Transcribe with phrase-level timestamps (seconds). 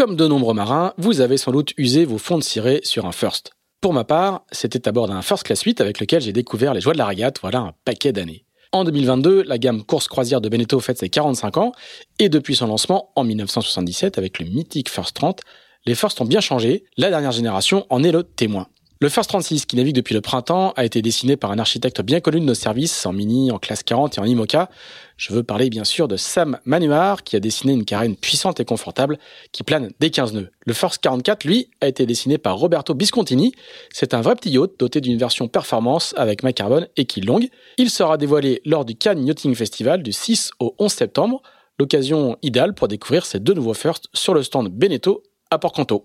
[0.00, 3.12] Comme de nombreux marins, vous avez sans doute usé vos fonds de cirée sur un
[3.12, 3.50] First.
[3.82, 6.80] Pour ma part, c'était à bord d'un First Class 8 avec lequel j'ai découvert les
[6.80, 8.46] joies de la régate, voilà un paquet d'années.
[8.72, 11.72] En 2022, la gamme course croisière de Beneteau fête ses 45 ans,
[12.18, 15.42] et depuis son lancement en 1977 avec le mythique First 30,
[15.84, 18.68] les First ont bien changé, la dernière génération en est le témoin.
[19.02, 22.20] Le First 36, qui navigue depuis le printemps, a été dessiné par un architecte bien
[22.20, 24.68] connu de nos services, en Mini, en classe 40 et en IMOCA.
[25.16, 28.66] Je veux parler bien sûr de Sam Manuar, qui a dessiné une carène puissante et
[28.66, 29.18] confortable
[29.52, 30.50] qui plane des 15 nœuds.
[30.66, 33.54] Le First 44, lui, a été dessiné par Roberto Biscontini.
[33.90, 37.48] C'est un vrai petit yacht doté d'une version performance avec main carbone et quille longue.
[37.78, 41.40] Il sera dévoilé lors du Cannes Yachting Festival du 6 au 11 septembre.
[41.78, 46.04] L'occasion idéale pour découvrir ces deux nouveaux First sur le stand Beneteau à Port-Canto.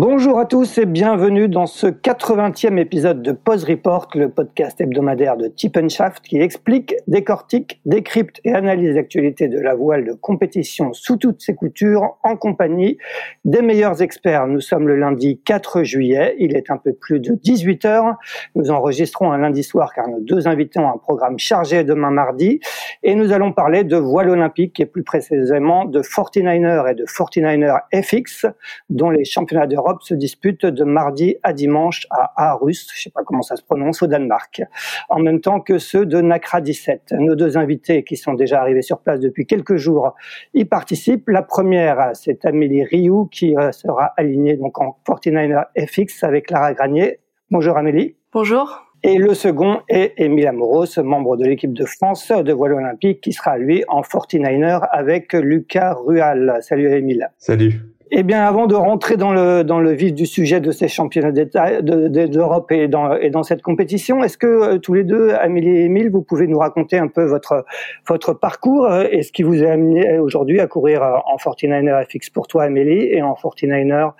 [0.00, 5.36] Bonjour à tous et bienvenue dans ce 80e épisode de Pause Report, le podcast hebdomadaire
[5.36, 5.52] de
[5.88, 11.40] Shaft qui explique, décortique, décrypte et analyse l'actualité de la voile de compétition sous toutes
[11.40, 12.96] ses coutures en compagnie
[13.44, 14.46] des meilleurs experts.
[14.46, 18.14] Nous sommes le lundi 4 juillet, il est un peu plus de 18 heures.
[18.54, 22.60] Nous enregistrons un lundi soir car nos deux invités ont un programme chargé demain mardi
[23.02, 27.80] et nous allons parler de voile olympique et plus précisément de 49er et de 49er
[27.92, 28.46] FX
[28.90, 33.10] dont les championnats de Europe se dispute de mardi à dimanche à Aarhus, je sais
[33.10, 34.62] pas comment ça se prononce, au Danemark,
[35.08, 37.14] en même temps que ceux de NACRA 17.
[37.18, 40.14] Nos deux invités qui sont déjà arrivés sur place depuis quelques jours
[40.52, 41.28] y participent.
[41.28, 46.74] La première, c'est Amélie Rioux qui euh, sera alignée donc en 49er FX avec Lara
[46.74, 47.20] Granier.
[47.50, 48.16] Bonjour Amélie.
[48.32, 48.84] Bonjour.
[49.04, 53.32] Et le second est Émile Amoros, membre de l'équipe de France de voile olympique, qui
[53.32, 56.58] sera lui en 49er avec Lucas Rual.
[56.60, 57.30] Salut Émile.
[57.38, 57.80] Salut.
[58.10, 61.32] Eh bien, avant de rentrer dans le, dans le vif du sujet de ces championnats
[61.32, 65.84] d'Europe et, dans, et dans cette compétition, est-ce que euh, tous les deux, Amélie et
[65.84, 67.66] Émile, vous pouvez nous raconter un peu votre,
[68.06, 72.06] votre parcours euh, et ce qui vous a amené aujourd'hui à courir euh, en 49er
[72.06, 74.12] FX pour toi, Amélie, et en 49er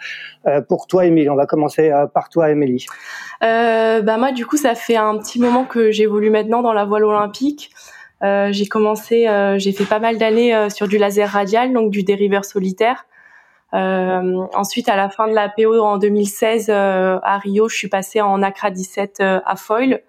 [0.68, 1.30] pour toi, Émile?
[1.30, 2.86] On va commencer par toi, Amélie.
[3.42, 6.84] Euh, bah moi, du coup, ça fait un petit moment que j'évolue maintenant dans la
[6.84, 7.70] voile olympique.
[8.22, 9.26] Euh, j'ai commencé,
[9.56, 13.07] j'ai fait pas mal d'années sur du laser radial, donc du dériveur solitaire.
[13.74, 17.88] Euh, ensuite, à la fin de la PO en 2016 euh, à Rio, je suis
[17.88, 20.02] passée en Accra 17 euh, à Foil.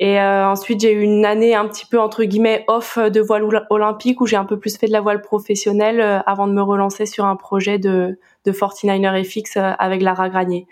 [0.00, 4.20] Et ensuite, j'ai eu une année un petit peu entre guillemets off de voile olympique
[4.20, 7.24] où j'ai un peu plus fait de la voile professionnelle avant de me relancer sur
[7.24, 10.68] un projet de, de 49er FX avec Lara Granier.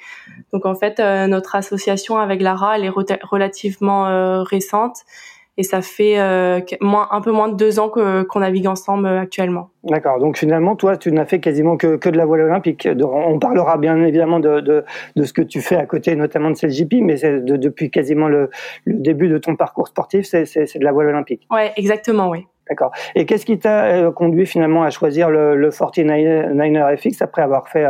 [0.53, 2.93] Donc en fait, notre association avec Lara, elle est
[3.25, 4.99] relativement récente
[5.59, 9.07] et ça fait euh, moins, un peu moins de deux ans que qu'on navigue ensemble
[9.07, 9.71] euh, actuellement.
[9.85, 10.19] D'accord.
[10.19, 12.89] Donc finalement, toi, tu n'as fait quasiment que, que de la voile olympique.
[13.01, 14.85] On parlera bien évidemment de, de,
[15.15, 18.51] de ce que tu fais à côté, notamment de CLJP, mais c'est depuis quasiment le,
[18.85, 21.47] le, début de ton parcours sportif, c'est de la voile olympique.
[21.51, 22.47] Ouais, exactement, oui.
[22.69, 22.91] D'accord.
[23.15, 27.69] Et qu'est-ce qui t'a euh, conduit finalement à choisir le, le 49er FX après avoir
[27.69, 27.87] fait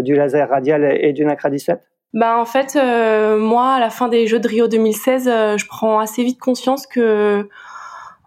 [0.00, 1.80] du laser radial et, et du NACRA 17
[2.14, 5.66] bah en fait, euh, moi, à la fin des Jeux de Rio 2016, euh, je
[5.66, 7.48] prends assez vite conscience que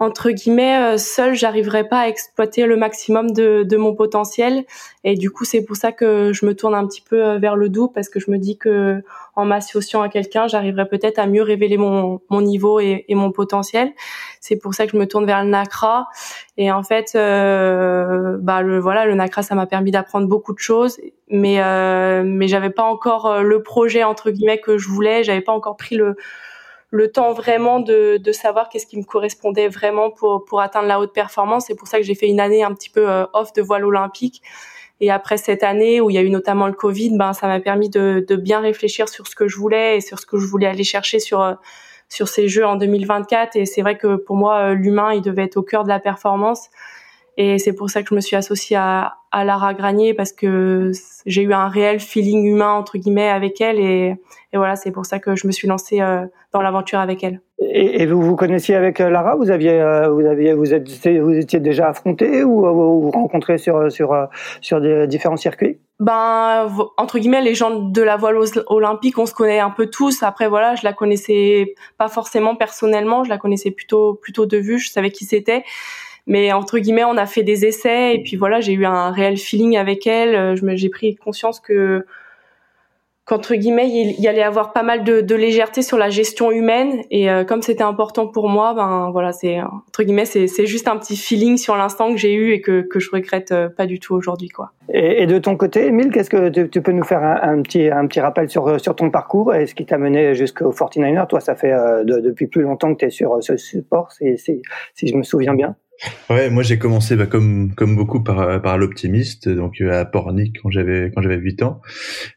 [0.01, 4.65] entre guillemets, euh, seul, j'arriverai pas à exploiter le maximum de, de, mon potentiel.
[5.03, 7.55] Et du coup, c'est pour ça que je me tourne un petit peu euh, vers
[7.55, 9.03] le doux parce que je me dis que
[9.35, 13.31] en m'associant à quelqu'un, j'arriverai peut-être à mieux révéler mon, mon niveau et, et, mon
[13.31, 13.91] potentiel.
[14.39, 16.07] C'est pour ça que je me tourne vers le NACRA.
[16.57, 20.59] Et en fait, euh, bah le voilà, le NACRA, ça m'a permis d'apprendre beaucoup de
[20.59, 25.23] choses, mais euh, mais j'avais pas encore euh, le projet entre guillemets que je voulais.
[25.23, 26.15] J'avais pas encore pris le
[26.91, 30.99] le temps vraiment de, de savoir qu'est-ce qui me correspondait vraiment pour, pour atteindre la
[30.99, 31.65] haute performance.
[31.67, 33.85] C'est pour ça que j'ai fait une année un petit peu euh, off de voile
[33.85, 34.41] olympique.
[34.99, 37.59] Et après cette année où il y a eu notamment le Covid, ben ça m'a
[37.59, 40.45] permis de, de, bien réfléchir sur ce que je voulais et sur ce que je
[40.45, 41.53] voulais aller chercher sur euh,
[42.09, 43.55] sur ces jeux en 2024.
[43.55, 45.99] Et c'est vrai que pour moi, euh, l'humain, il devait être au cœur de la
[45.99, 46.69] performance.
[47.37, 50.91] Et c'est pour ça que je me suis associée à, à Lara Granier parce que
[51.25, 54.15] j'ai eu un réel feeling humain entre guillemets avec elle et,
[54.51, 57.39] et voilà c'est pour ça que je me suis lancée euh, dans l'aventure avec elle.
[57.59, 59.35] Et, et, vous vous connaissiez avec euh, Lara?
[59.35, 63.57] Vous aviez euh, vous aviez vous êtes vous étiez déjà affronté ou vous vous rencontrez
[63.57, 64.27] sur sur
[64.59, 65.77] sur des différents circuits?
[65.99, 66.67] Ben
[66.97, 68.37] entre guillemets les gens de la voile
[68.67, 70.23] olympique on se connaît un peu tous.
[70.23, 74.79] Après voilà je la connaissais pas forcément personnellement, je la connaissais plutôt plutôt de vue.
[74.79, 75.63] Je savais qui c'était.
[76.27, 79.37] Mais entre guillemets, on a fait des essais et puis voilà, j'ai eu un réel
[79.37, 80.35] feeling avec elle.
[80.35, 82.05] Euh, je me, j'ai pris conscience que
[83.25, 87.29] qu'entre guillemets, il y allait avoir pas mal de, légèreté sur la gestion humaine et
[87.29, 90.97] euh, comme c'était important pour moi, ben voilà, c'est entre guillemets, c'est, c'est juste un
[90.97, 93.99] petit feeling sur l'instant que j'ai eu et que, que je regrette euh, pas du
[93.99, 94.71] tout aujourd'hui, quoi.
[94.93, 98.19] Et, de ton côté, Emile, qu'est-ce que tu, peux nous faire un, petit un petit
[98.19, 101.73] rappel sur sur ton parcours et ce qui t'a mené jusqu'au 49er Toi, ça fait
[102.03, 104.61] depuis plus longtemps que tu es sur ce support, si, si,
[104.93, 105.75] si je me souviens bien.
[106.31, 110.57] Ouais, moi j'ai commencé bah, comme comme beaucoup par par l'optimiste, donc euh, à Pornic
[110.61, 111.81] quand j'avais quand j'avais 8 ans,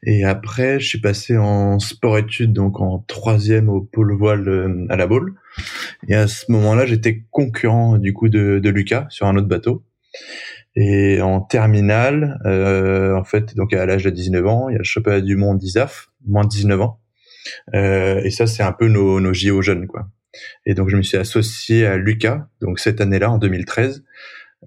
[0.02, 4.86] et après je suis passé en sport études donc en troisième au pôle voile euh,
[4.90, 5.34] à la boule,
[6.08, 9.82] et à ce moment-là j'étais concurrent du coup de, de Lucas sur un autre bateau,
[10.76, 14.78] et en terminale euh, en fait donc à l'âge de 19 ans il y a
[14.78, 17.00] le championnat du monde d'ISAF moins de 19 ans,
[17.74, 20.08] euh, et ça c'est un peu nos nos JO jeunes quoi.
[20.66, 24.04] Et donc je me suis associé à Lucas, donc cette année-là en 2013.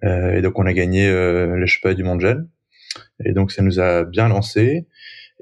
[0.03, 2.49] Euh, et donc on a gagné euh, le championnat du monde jeune.
[3.25, 4.87] Et donc ça nous a bien lancé.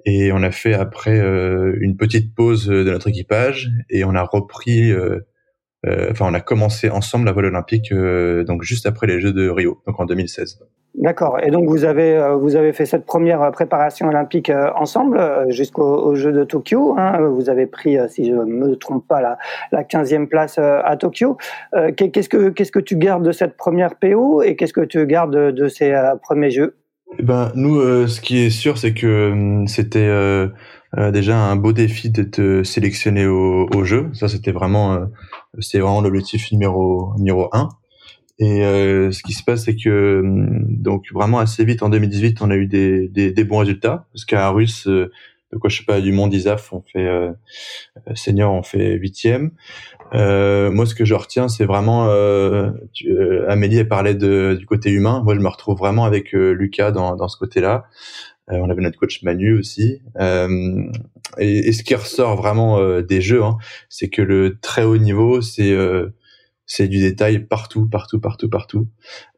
[0.06, 4.24] Et on a fait après euh, une petite pause de notre équipage et on a
[4.24, 4.92] repris.
[4.92, 5.20] Euh,
[5.88, 9.50] euh, enfin, on a commencé ensemble la voile olympique donc juste après les Jeux de
[9.50, 10.60] Rio, donc en 2016.
[10.98, 11.40] D'accord.
[11.44, 15.50] Et donc vous avez euh, vous avez fait cette première préparation olympique euh, ensemble euh,
[15.50, 16.96] jusqu'aux Jeux de Tokyo.
[16.98, 17.20] Hein.
[17.20, 19.38] Vous avez pris, si je me trompe pas, la
[19.72, 21.38] la 15e place à Tokyo.
[21.98, 25.36] Qu'est-ce que qu'est-ce que tu gardes de cette première PO et qu'est-ce que tu gardes
[25.36, 25.94] de, ces
[26.24, 26.76] premiers Jeux?
[27.20, 30.10] Eh Ben nous, ce qui est sûr, c'est que c'était
[31.12, 34.10] déjà un beau défi d'être sélectionné au, au jeu.
[34.14, 35.08] Ça, c'était vraiment,
[35.60, 37.70] c'est vraiment l'objectif numéro numéro un.
[38.40, 42.42] Et euh, ce qui se passe, c'est que hum, donc vraiment assez vite en 2018,
[42.42, 45.12] on a eu des, des, des bons résultats parce qu'à Russe, euh,
[45.56, 47.32] de quoi je sais pas du monde ISAF, on fait euh,
[48.14, 49.52] senior, on fait huitième.
[50.14, 52.72] Euh, moi, ce que je retiens, c'est vraiment euh,
[53.48, 55.22] Amélie elle parlait de, du côté humain.
[55.24, 57.86] Moi, je me retrouve vraiment avec Lucas dans, dans ce côté-là.
[58.50, 60.02] on avait notre coach Manu aussi.
[60.20, 63.58] Et, et, ce qui ressort vraiment des jeux, hein,
[63.90, 65.76] c'est que le très haut niveau, c'est
[66.68, 68.88] c'est du détail partout, partout, partout, partout.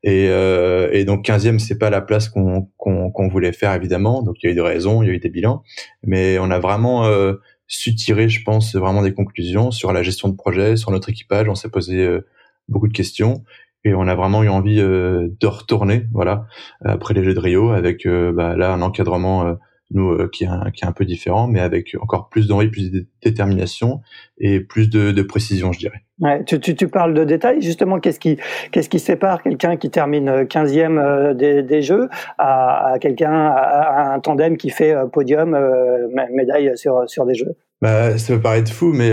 [0.03, 4.21] Et, euh, et donc 15e, c'est pas la place qu'on voulait faire évidemment.
[4.21, 5.63] Donc il y a eu des raisons, il y a eu des bilans,
[6.03, 7.33] mais on a vraiment euh,
[7.67, 11.49] su tirer, je pense, vraiment des conclusions sur la gestion de projet, sur notre équipage.
[11.49, 12.25] On s'est posé euh,
[12.69, 13.43] beaucoup de questions
[13.83, 16.45] et on a vraiment eu envie euh, de retourner, voilà,
[16.83, 19.57] après les Jeux de Rio, avec bah, là un encadrement
[19.91, 22.91] nous qui est, un, qui est un peu différent, mais avec encore plus d'envie, plus
[22.91, 24.01] de détermination
[24.37, 26.03] et plus de, de précision, je dirais.
[26.19, 28.37] Ouais, tu, tu, tu, parles de détails, justement, qu'est-ce qui,
[28.71, 34.19] qui sépare quelqu'un qui termine 15e euh, des, des Jeux à, à quelqu'un, à, un
[34.19, 37.55] tandem qui fait euh, podium, euh, médaille sur, sur des Jeux?
[37.81, 39.11] Bah, Ça peut paraître fou, mais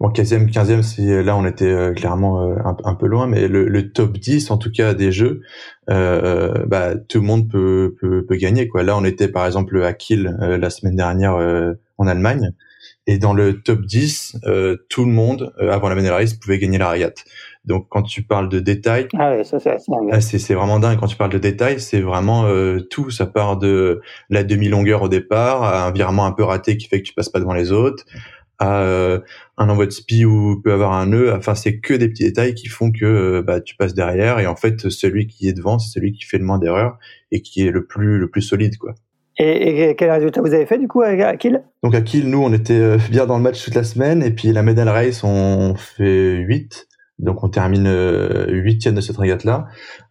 [0.00, 3.92] bon, 15e, 15e, c'est, là on était clairement un, un, peu loin, mais le, le,
[3.92, 5.42] top 10 en tout cas des Jeux,
[5.88, 8.68] bah, tout le monde peut, peut, peut, gagner.
[8.68, 8.82] Quoi.
[8.82, 11.36] Là on était par exemple à Kiel la semaine dernière
[11.98, 12.52] en Allemagne.
[13.06, 16.78] Et dans le top 10, euh, tout le monde, euh, avant la Race, pouvait gagner
[16.78, 17.24] la régate.
[17.64, 19.58] Donc quand tu parles de détails, ah ça
[20.10, 20.98] ah, c'est vraiment dingue.
[20.98, 23.10] Quand tu parles de détails, c'est vraiment euh, tout.
[23.10, 27.00] Ça part de la demi-longueur au départ, à un virement un peu raté qui fait
[27.00, 28.04] que tu passes pas devant les autres,
[28.58, 29.20] à euh,
[29.56, 31.32] un envoi de spi où peut avoir un nœud.
[31.32, 34.40] Enfin, c'est que des petits détails qui font que euh, bah, tu passes derrière.
[34.40, 36.98] Et en fait, celui qui est devant, c'est celui qui fait le moins d'erreurs
[37.32, 38.94] et qui est le plus le plus solide, quoi.
[39.38, 41.64] Et, et, quel résultat vous avez fait du coup à, Kiel?
[41.82, 44.30] Donc à Kiel, nous, on était euh, bien dans le match toute la semaine et
[44.30, 46.86] puis la medal race, on fait 8.
[47.20, 49.68] Donc on termine euh, huitième de cette régate-là.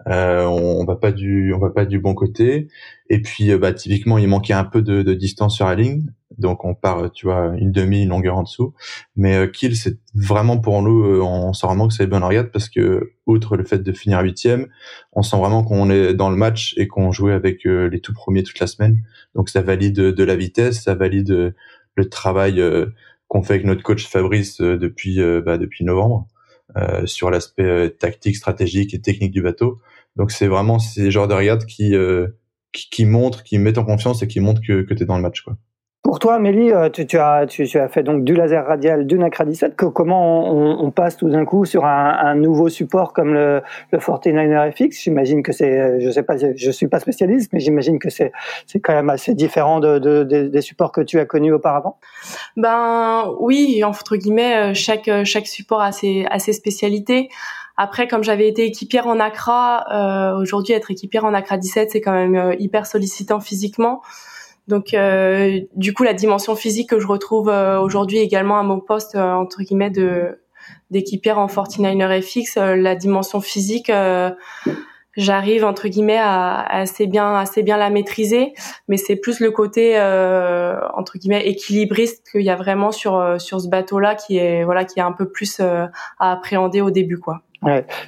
[0.07, 2.69] Euh, on, va pas du, on va pas du bon côté.
[3.09, 6.05] Et puis euh, bah, typiquement, il manquait un peu de, distance sur la ligne,
[6.37, 8.73] donc on part, tu vois, une demi, une longueur en dessous.
[9.17, 12.69] Mais euh, Kiel, c'est vraiment pour nous, on sent vraiment que c'est bonne régate parce
[12.69, 14.67] que outre le fait de finir huitième,
[15.11, 18.43] on sent vraiment qu'on est dans le match et qu'on jouait avec les tout premiers
[18.43, 19.03] toute la semaine.
[19.35, 21.53] Donc ça valide de la vitesse, ça valide
[21.95, 22.63] le travail
[23.27, 26.27] qu'on fait avec notre coach Fabrice depuis bah, depuis novembre.
[26.75, 29.79] Euh, sur l'aspect euh, tactique, stratégique et technique du bateau.
[30.15, 32.29] Donc c'est vraiment ces genres de regards qui, euh,
[32.71, 35.21] qui, qui montrent, qui mettent en confiance et qui montrent que, que tu dans le
[35.21, 35.41] match.
[35.41, 35.55] Quoi.
[36.03, 39.45] Pour toi, Amélie, euh, tu, as, tu, as fait donc du laser radial, du NACRA
[39.45, 39.77] 17.
[39.77, 45.01] comment on, passe tout d'un coup sur un, nouveau support comme le, le 49er FX
[45.01, 48.33] J'imagine que c'est, je sais pas, je suis pas spécialiste, mais j'imagine que c'est
[48.83, 51.97] quand même assez différent de, des supports que tu as connus auparavant.
[52.57, 57.29] Ben oui, entre guillemets, euh, chaque chaque support a ses, a ses spécialités.
[57.77, 62.01] Après, comme j'avais été équipière en ACRA, euh, aujourd'hui être équipière en ACRA 17, c'est
[62.01, 64.01] quand même hyper sollicitant physiquement.
[64.67, 68.79] Donc, euh, du coup, la dimension physique que je retrouve euh, aujourd'hui également à mon
[68.79, 70.39] poste euh, entre guillemets de
[70.91, 73.91] d'équipière en 49er FX, la dimension physique,
[75.17, 78.53] j'arrive entre guillemets à, assez bien assez bien la maîtriser,
[78.87, 79.99] mais c'est plus le côté
[80.95, 84.99] entre guillemets équilibriste qu'il y a vraiment sur sur ce bateau-là qui est voilà qui
[84.99, 87.41] est un peu plus à appréhender au début, quoi.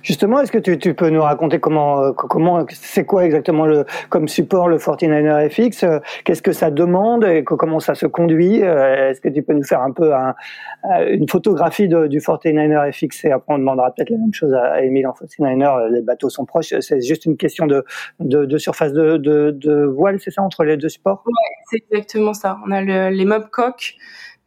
[0.02, 3.86] Justement, est-ce que tu, tu, peux nous raconter comment, euh, comment, c'est quoi exactement le
[4.10, 8.64] comme support le 49er FX euh, Qu'est-ce que ça demande et comment ça se conduit
[8.64, 10.36] euh, Est-ce que tu peux nous faire un peu un,
[11.08, 15.08] une photographie du 49er FX et après on demandera peut-être la même chose à Emile
[15.08, 15.90] en 49er.
[15.92, 16.74] Les bateaux sont proches.
[16.80, 17.86] C'est juste une question de,
[18.20, 21.34] de, de surface de, de, de voile, c'est ça entre les deux supports Ouais,
[21.70, 22.58] c'est exactement ça.
[22.66, 23.96] On a le, les meubles coques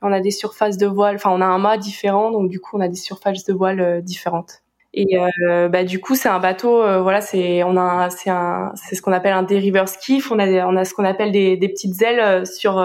[0.01, 2.77] on a des surfaces de voile, enfin on a un mât différent, donc du coup
[2.77, 4.63] on a des surfaces de voile différentes.
[4.95, 6.83] Et euh, bah, du coup, c'est un bateau.
[6.83, 10.33] Euh, voilà, c'est on a c'est un c'est ce qu'on appelle un deriver skiff.
[10.33, 12.85] On a on a ce qu'on appelle des, des petites ailes euh, sur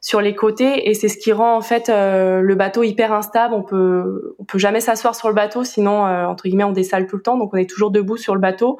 [0.00, 3.54] sur les côtés et c'est ce qui rend en fait le bateau hyper instable.
[3.54, 7.16] On peut on peut jamais s'asseoir sur le bateau, sinon entre guillemets on dessale tout
[7.16, 7.36] le temps.
[7.36, 8.78] Donc on est toujours debout sur le bateau.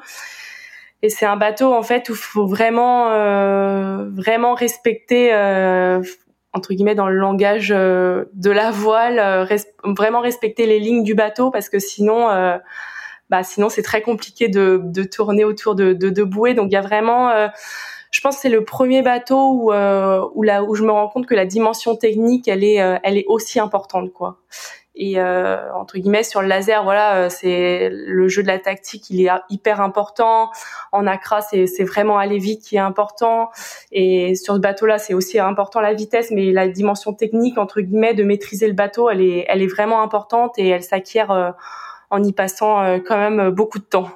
[1.01, 3.09] Et c'est un bateau en fait où faut vraiment
[4.15, 5.31] vraiment respecter
[6.53, 9.45] entre guillemets dans le langage euh, de la voile, euh,
[9.83, 12.57] vraiment respecter les lignes du bateau parce que sinon, euh,
[13.29, 16.55] bah sinon c'est très compliqué de, de tourner autour de, de, de bouées.
[16.55, 17.29] Donc il y a vraiment,
[18.09, 21.27] je pense que c'est le premier bateau où où là où je me rends compte
[21.27, 24.39] que la dimension technique elle est elle est aussi importante quoi.
[24.95, 29.09] Et euh, entre guillemets sur le laser, voilà, euh, c'est le jeu de la tactique,
[29.09, 30.49] il est hyper important.
[30.91, 33.49] En Accra, c'est vraiment aller vite qui est important.
[33.91, 38.13] Et sur ce bateau-là, c'est aussi important la vitesse, mais la dimension technique entre guillemets
[38.13, 41.51] de maîtriser le bateau, elle est elle est vraiment importante et elle s'acquiert euh,
[42.09, 44.09] en y passant quand même beaucoup de temps.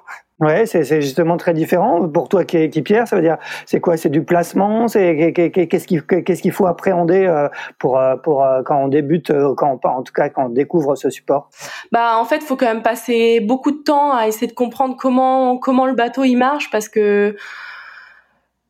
[0.44, 2.08] Ouais, c'est justement très différent.
[2.10, 3.96] Pour toi qui es équipière, ça veut dire, c'est quoi?
[3.96, 4.88] C'est du placement?
[4.88, 7.48] C'est qu'est-ce qu'il faut appréhender euh,
[7.80, 10.96] pour euh, pour euh, quand on débute, quand on, en tout cas quand on découvre
[10.96, 11.50] ce support?
[11.92, 15.58] Bah en fait, faut quand même passer beaucoup de temps à essayer de comprendre comment
[15.58, 17.36] comment le bateau il marche parce que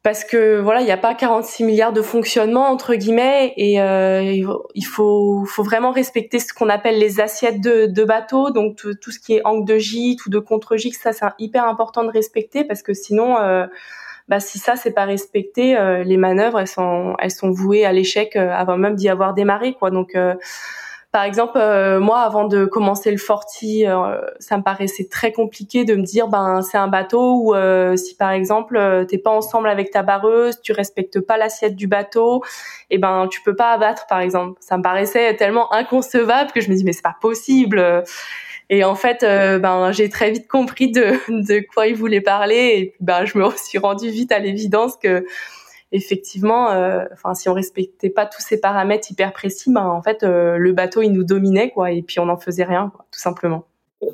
[0.03, 4.21] parce que voilà, il n'y a pas 46 milliards de fonctionnement entre guillemets et euh,
[4.75, 9.11] il faut, faut vraiment respecter ce qu'on appelle les assiettes de, de bateau, donc tout,
[9.11, 12.09] ce qui est angle de gîte ou de contre gîte, ça c'est hyper important de
[12.09, 13.65] respecter parce que sinon, euh,
[14.27, 17.93] bah, si ça c'est pas respecté, euh, les manœuvres elles sont, elles sont vouées à
[17.93, 19.89] l'échec avant même d'y avoir démarré quoi.
[19.89, 20.17] Donc
[21.13, 25.85] par exemple, euh, moi, avant de commencer le Forti, euh, ça me paraissait très compliqué
[25.85, 29.69] de me dire, ben, c'est un bateau où euh, si par exemple t'es pas ensemble
[29.69, 32.43] avec ta barreuse, tu respectes pas l'assiette du bateau,
[32.89, 34.59] et eh ben tu peux pas abattre, par exemple.
[34.59, 38.03] Ça me paraissait tellement inconcevable que je me dis mais c'est pas possible.
[38.71, 42.95] Et en fait, ben j'ai très vite compris de, de quoi il voulait parler, et
[43.01, 45.23] ben je me suis rendu vite à l'évidence que
[45.93, 50.23] effectivement, euh, enfin, si on respectait pas tous ces paramètres hyper précis, ben, en fait,
[50.23, 53.19] euh, le bateau, il nous dominait, quoi, et puis on n'en faisait rien, quoi, tout
[53.19, 53.65] simplement.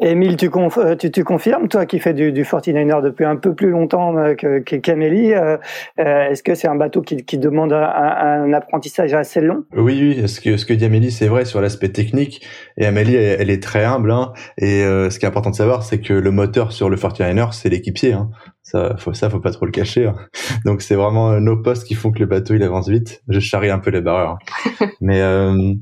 [0.01, 3.55] Émile, tu, euh, tu, tu, confirmes, toi qui fais du, du 49er depuis un peu
[3.55, 5.57] plus longtemps qu'Amélie, euh,
[5.97, 9.63] est-ce que c'est un bateau qui, qui demande un, un, apprentissage assez long?
[9.75, 12.45] Oui, oui, ce que, ce que dit Amélie, c'est vrai sur l'aspect technique,
[12.77, 15.99] et Amélie, elle, est très humble, hein, et ce qui est important de savoir, c'est
[15.99, 18.29] que le moteur sur le 49er, c'est l'équipier, hein.
[18.71, 20.05] Ça, faut, ça, faut pas trop le cacher.
[20.05, 20.15] Hein.
[20.65, 23.23] Donc c'est vraiment nos postes qui font que le bateau il avance vite.
[23.27, 24.37] Je charrie un peu les barreurs,
[24.79, 24.89] hein.
[25.01, 25.73] mais euh,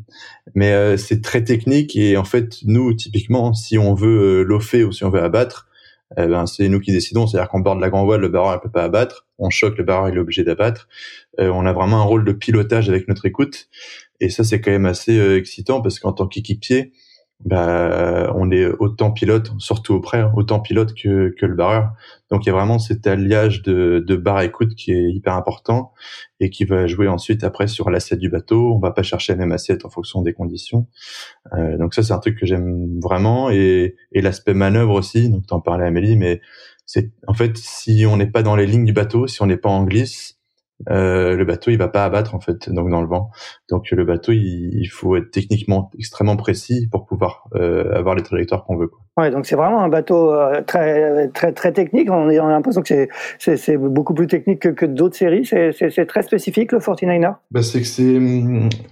[0.55, 4.85] mais euh, c'est très technique et en fait nous typiquement si on veut euh, lofer
[4.85, 5.67] ou si on veut abattre,
[6.17, 7.27] eh ben c'est nous qui décidons.
[7.27, 9.27] C'est-à-dire qu'on borde la grand voile, le barreur ne peut pas abattre.
[9.37, 10.87] On choque, le barreur il est obligé d'abattre.
[11.37, 13.67] on a vraiment un rôle de pilotage avec notre écoute
[14.21, 16.93] et ça c'est quand même assez excitant parce qu'en tant qu'équipier
[17.45, 21.91] bah, on est autant pilote, surtout auprès, hein, autant pilote que, que le barreur.
[22.31, 25.93] Donc il y a vraiment cet alliage de, de barre écoute qui est hyper important
[26.39, 28.73] et qui va jouer ensuite après sur l'assiette du bateau.
[28.73, 30.87] On va pas chercher la même assiette en fonction des conditions.
[31.53, 35.29] Euh, donc ça c'est un truc que j'aime vraiment et, et l'aspect manœuvre aussi.
[35.29, 36.41] Donc t'en parlais Amélie, mais
[36.85, 39.57] c'est en fait si on n'est pas dans les lignes du bateau, si on n'est
[39.57, 40.36] pas en glisse,
[40.91, 43.31] euh, le bateau il va pas abattre en fait donc dans le vent
[43.67, 48.63] donc le bateau il, faut être techniquement extrêmement précis pour pouvoir euh, avoir les trajectoires
[48.63, 48.99] qu'on veut quoi.
[49.17, 52.11] Ouais, donc c'est vraiment un bateau euh, très très très technique.
[52.11, 53.07] On, a l'impression que
[53.39, 55.43] c'est c'est beaucoup plus technique que, que d'autres séries.
[55.43, 57.37] C'est très spécifique le 49er.
[57.49, 58.19] Bah c'est que c'est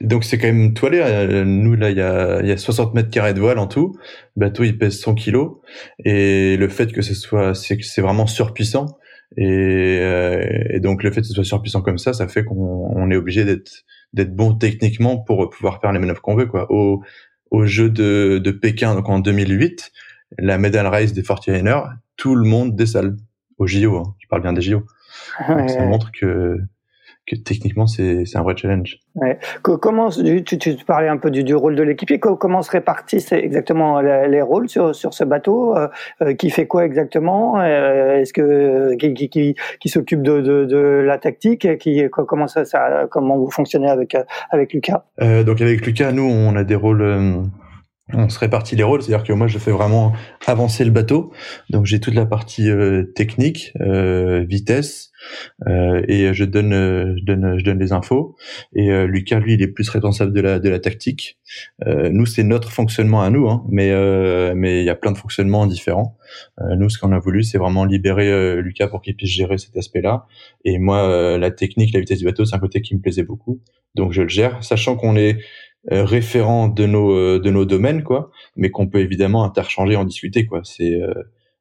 [0.01, 1.43] donc c'est quand même toilé.
[1.45, 3.95] Nous là il y a il y a 60 mètres carrés de voile en tout.
[4.35, 5.57] Le bateau il pèse 100 kilos
[6.03, 8.97] et le fait que ce soit c'est c'est vraiment surpuissant
[9.37, 13.11] et, euh, et, donc le fait que ce soit surpuissant comme ça, ça fait qu'on
[13.11, 16.45] est obligé d'être d'être bon techniquement pour pouvoir faire les manœuvres qu'on veut.
[16.45, 16.67] Quoi.
[16.71, 17.03] Au,
[17.51, 19.91] au jeu de, de Pékin, donc en 2008,
[20.39, 23.17] la medal race des 49ers, tout le monde décale
[23.57, 23.97] au JO.
[23.97, 24.15] Hein.
[24.19, 24.83] Je parle bien des JO.
[25.47, 26.57] ça montre que
[27.27, 28.99] que techniquement c'est un vrai challenge.
[29.15, 29.39] Ouais.
[29.61, 32.19] Comment tu, tu, parlais un peu du, du rôle de l'équipier.
[32.19, 35.87] Comment se répartissent exactement les, rôles sur, sur ce bateau euh,
[36.21, 40.65] euh, Qui fait quoi exactement euh, Est-ce que qui, qui, qui, qui s'occupe de, de,
[40.65, 44.15] de, la tactique Qui comment ça, ça comment vous fonctionnez avec
[44.51, 45.03] avec Lucas?
[45.19, 47.47] Donc avec Lucas, nous on a des rôles
[48.13, 50.13] on se répartit les rôles, c'est-à-dire que moi je fais vraiment
[50.45, 51.31] avancer le bateau,
[51.71, 55.11] donc j'ai toute la partie euh, technique, euh, vitesse,
[55.67, 56.71] euh, et je donne,
[57.17, 58.35] je donne, je donne les infos.
[58.75, 61.39] Et Lucas, lui, il est plus responsable de la de la tactique.
[61.87, 63.91] nous, c'est notre fonctionnement à nous, hein, mais
[64.53, 66.15] mais il y a plein de fonctionnements différents.
[66.77, 70.27] nous, ce qu'on a voulu, c'est vraiment libérer Lucas pour qu'il puisse gérer cet aspect-là.
[70.63, 73.61] Et moi, la technique, la vitesse du bateau, c'est un côté qui me plaisait beaucoup,
[73.95, 75.39] donc je le gère, sachant qu'on est euh,
[75.91, 80.45] référents de nos euh, de nos domaines quoi mais qu'on peut évidemment interchanger en discuter
[80.45, 80.61] quoi.
[80.63, 81.13] C'est euh,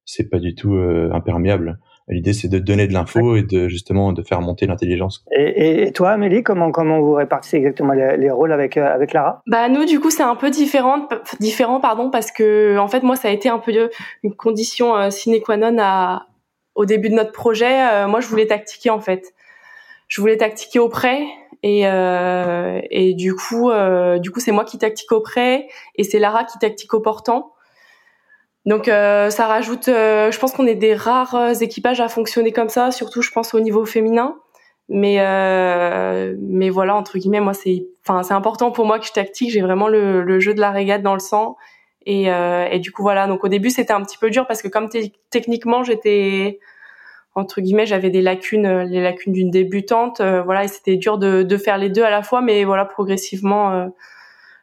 [0.06, 0.74] c'est pas du tout
[1.12, 1.78] imperméable.
[2.08, 5.24] L'idée c'est de donner de l'info et de justement de faire monter l'intelligence.
[5.34, 9.40] Et, et, toi Amélie comment comment vous répartissez exactement les, rôles avec avec Lara?
[9.46, 11.08] Bah nous du coup c'est un peu différent
[11.40, 13.72] différent pardon parce que en fait moi ça a été un peu
[14.22, 16.26] une condition sine qua non à
[16.74, 18.06] au début de notre projet.
[18.06, 19.32] Moi je voulais tactiquer en fait.
[20.08, 21.24] Je voulais tactiquer auprès
[21.66, 25.66] et, euh, et du coup, euh, du coup, c'est moi qui tactique au prêt
[25.96, 27.54] et c'est Lara qui tactique au portant.
[28.66, 32.68] Donc euh, ça rajoute, euh, je pense qu'on est des rares équipages à fonctionner comme
[32.68, 34.36] ça, surtout je pense au niveau féminin.
[34.90, 39.12] Mais euh, mais voilà entre guillemets, moi c'est, enfin c'est important pour moi que je
[39.12, 39.50] tactique.
[39.50, 41.56] J'ai vraiment le, le, jeu de la régate dans le sang
[42.04, 43.26] et, et du coup voilà.
[43.26, 44.90] Donc au début c'était un petit peu dur parce que comme
[45.30, 46.60] techniquement j'étais
[47.34, 51.18] entre guillemets, j'avais des lacunes, euh, les lacunes d'une débutante, euh, voilà, et c'était dur
[51.18, 53.86] de, faire les deux à la fois, mais voilà, progressivement, euh,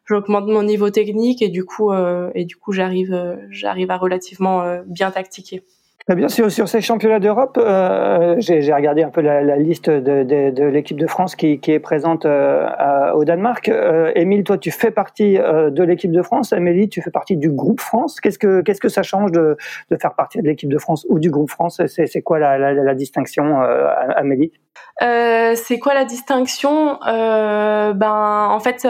[0.06, 1.94] j'augmente mon niveau technique et du coup,
[2.36, 5.64] et du coup, j'arrive, j'arrive à relativement bien tactiquer.
[6.08, 11.00] Bien sûr, sur ces championnats d'Europe, euh, j'ai regardé un peu la, liste de, l'équipe
[11.00, 13.70] de France qui, est présente euh, au Danemark.
[13.70, 16.54] Euh, Émile, toi, tu fais partie de l'équipe de France.
[16.54, 18.20] Amélie, tu fais partie du groupe France.
[18.20, 19.58] Qu'est-ce que ça change de,
[20.02, 21.82] faire partie de l'équipe de France ou du groupe France?
[21.86, 24.52] C'est quoi la, distinction, Amélie?
[25.00, 26.98] C'est quoi la distinction?
[27.06, 28.88] Ben, en fait,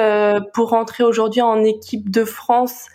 [0.54, 2.88] pour rentrer aujourd'hui en équipe de France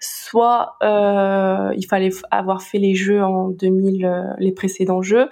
[0.00, 5.28] soit euh, il fallait avoir fait les jeux en 2000, euh, les précédents jeux,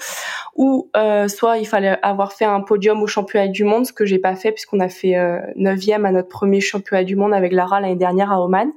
[0.57, 4.05] ou euh, soit il fallait avoir fait un podium au championnat du monde, ce que
[4.05, 7.53] j'ai pas fait puisqu'on a fait euh, neuvième à notre premier championnat du monde avec
[7.53, 8.73] Lara l'année dernière à Oman.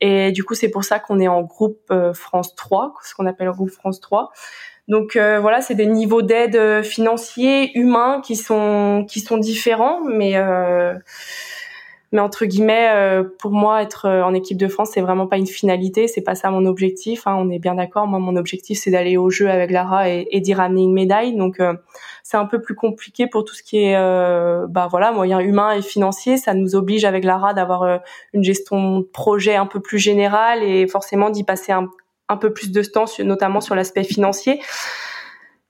[0.00, 3.26] Et du coup, c'est pour ça qu'on est en groupe euh, France 3, ce qu'on
[3.26, 4.30] appelle le groupe France 3.
[4.88, 10.34] Donc voilà, c'est des niveaux d'aide financiers, humains qui sont qui sont différents, mais
[12.12, 15.36] mais entre guillemets, euh, pour moi, être euh, en équipe de France, c'est vraiment pas
[15.36, 17.26] une finalité, c'est pas ça mon objectif.
[17.26, 18.08] Hein, on est bien d'accord.
[18.08, 21.36] Moi, mon objectif, c'est d'aller au jeu avec Lara et, et d'y ramener une médaille.
[21.36, 21.74] Donc, euh,
[22.24, 23.94] c'est un peu plus compliqué pour tout ce qui est,
[24.68, 26.36] bah voilà, moyens humains et financiers.
[26.36, 28.00] Ça nous oblige avec Lara d'avoir
[28.32, 31.88] une gestion de projet un peu plus générale et forcément d'y passer un,
[32.28, 34.60] un peu plus de temps, notamment sur l'aspect financier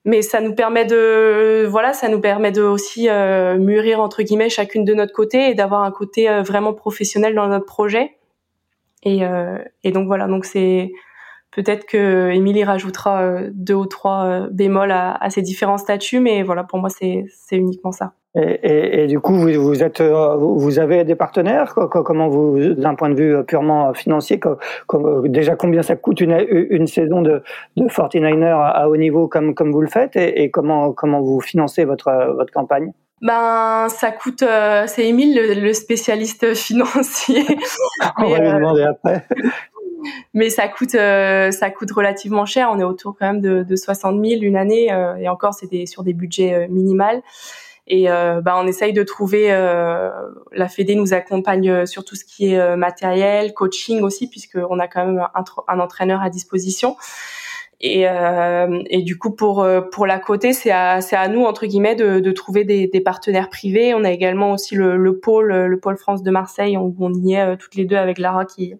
[0.04, 4.48] mais ça nous permet de voilà ça nous permet de aussi euh, mûrir entre guillemets
[4.48, 8.16] chacune de notre côté et d'avoir un côté euh, vraiment professionnel dans notre projet.
[9.02, 10.92] Et, euh, et donc voilà donc c'est
[11.52, 16.64] peut-être que Émilie rajoutera deux ou trois bémols à, à, ces différents statuts mais voilà
[16.64, 20.78] pour moi c'est uniquement ça et, et, et, du coup, vous, vous êtes, euh, vous
[20.78, 21.74] avez des partenaires.
[21.74, 26.86] Comment vous, d'un point de vue purement financier, comme, déjà combien ça coûte une, une
[26.86, 27.42] saison de,
[27.76, 31.40] de 49er à, haut niveau, comme comme vous le faites, et, et comment comment vous
[31.40, 32.92] financez votre votre campagne?
[33.20, 34.42] Ben, ça coûte.
[34.42, 37.44] Euh, c'est Émile, le, spécialiste financier.
[38.16, 39.26] On va lui demander après.
[40.34, 42.70] mais ça coûte, euh, ça coûte relativement cher.
[42.72, 44.86] On est autour quand même de, de 60 000 une année,
[45.18, 47.22] et encore, c'est sur des budgets minimales.
[47.92, 49.52] Et euh, bah, on essaye de trouver.
[49.52, 50.10] Euh,
[50.52, 54.86] la Fédé nous accompagne euh, sur tout ce qui est matériel, coaching aussi, puisqu'on a
[54.86, 56.96] quand même un, un, entraîneur à disposition.
[57.80, 61.66] Et, euh, et du coup, pour pour la côté, c'est à c'est à nous entre
[61.66, 63.92] guillemets de, de trouver des, des partenaires privés.
[63.92, 67.34] On a également aussi le, le pôle le pôle France de Marseille où on y
[67.34, 68.76] est toutes les deux avec Lara qui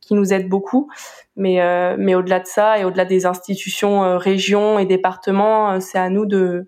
[0.00, 0.88] qui nous aide beaucoup.
[1.36, 1.58] Mais
[1.98, 6.66] mais au-delà de ça et au-delà des institutions, régions et départements, c'est à nous de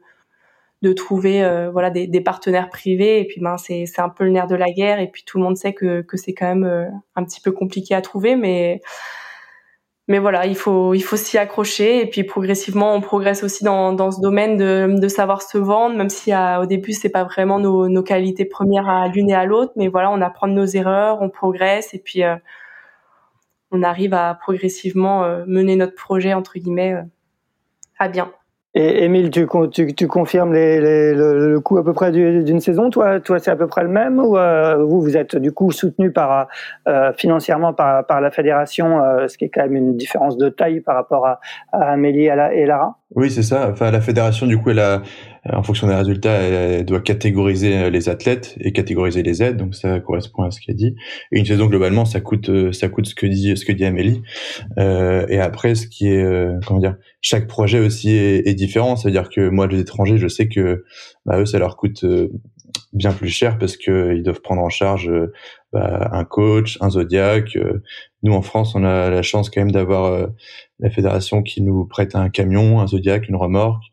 [0.86, 3.20] de trouver euh, voilà des, partenaires privés.
[3.20, 5.00] Et puis ben c'est c'est un peu le nerf de la guerre.
[5.00, 7.52] Et puis tout le monde sait que que c'est quand même euh, un petit peu
[7.52, 8.36] compliqué à trouver.
[8.36, 8.80] Mais
[10.08, 12.00] mais voilà il faut il faut s'y accrocher.
[12.02, 15.96] Et puis progressivement on progresse aussi dans dans ce domaine de de savoir se vendre
[15.96, 19.44] même si au début c'est pas vraiment nos nos qualités premières à l'une et à
[19.46, 19.72] l'autre.
[19.76, 21.94] Mais voilà on apprend de nos erreurs on progresse.
[21.94, 22.36] Et puis euh,
[23.72, 26.94] on arrive à progressivement mener notre projet entre guillemets
[27.98, 28.32] à bien.
[28.78, 29.46] Et Émile, tu,
[29.96, 32.90] tu, confirmes le, coût à peu près d'une saison?
[32.90, 35.72] Toi, toi c'est à peu près le même ou euh, vous, vous êtes du coup
[35.72, 36.46] soutenu par,
[36.86, 40.50] euh, financièrement par, par la fédération, euh, ce qui est quand même une différence de
[40.50, 41.40] taille par rapport à,
[41.72, 42.98] à Amélie et Lara?
[43.14, 43.70] Oui, c'est ça.
[43.72, 45.00] Enfin, la fédération, du coup, elle a,
[45.52, 49.56] en fonction des résultats, elle doit catégoriser les athlètes et catégoriser les aides.
[49.56, 50.94] Donc ça correspond à ce qu'elle dit.
[51.32, 54.22] Et une saison globalement, ça coûte, ça coûte ce que dit, ce que dit Amélie.
[54.78, 56.24] et après, ce qui est,
[56.66, 58.96] comment dire, chaque projet aussi est, différent.
[58.96, 60.84] C'est-à-dire que moi, les étrangers, je sais que
[61.24, 62.28] bah, eux, ça leur coûte euh,
[62.92, 65.32] bien plus cher parce que ils doivent prendre en charge euh,
[65.72, 67.56] bah, un coach, un zodiac.
[67.56, 67.82] Euh.
[68.22, 70.28] Nous, en France, on a la chance quand même d'avoir
[70.80, 73.84] la fédération qui nous prête un camion, un zodiac, une remorque.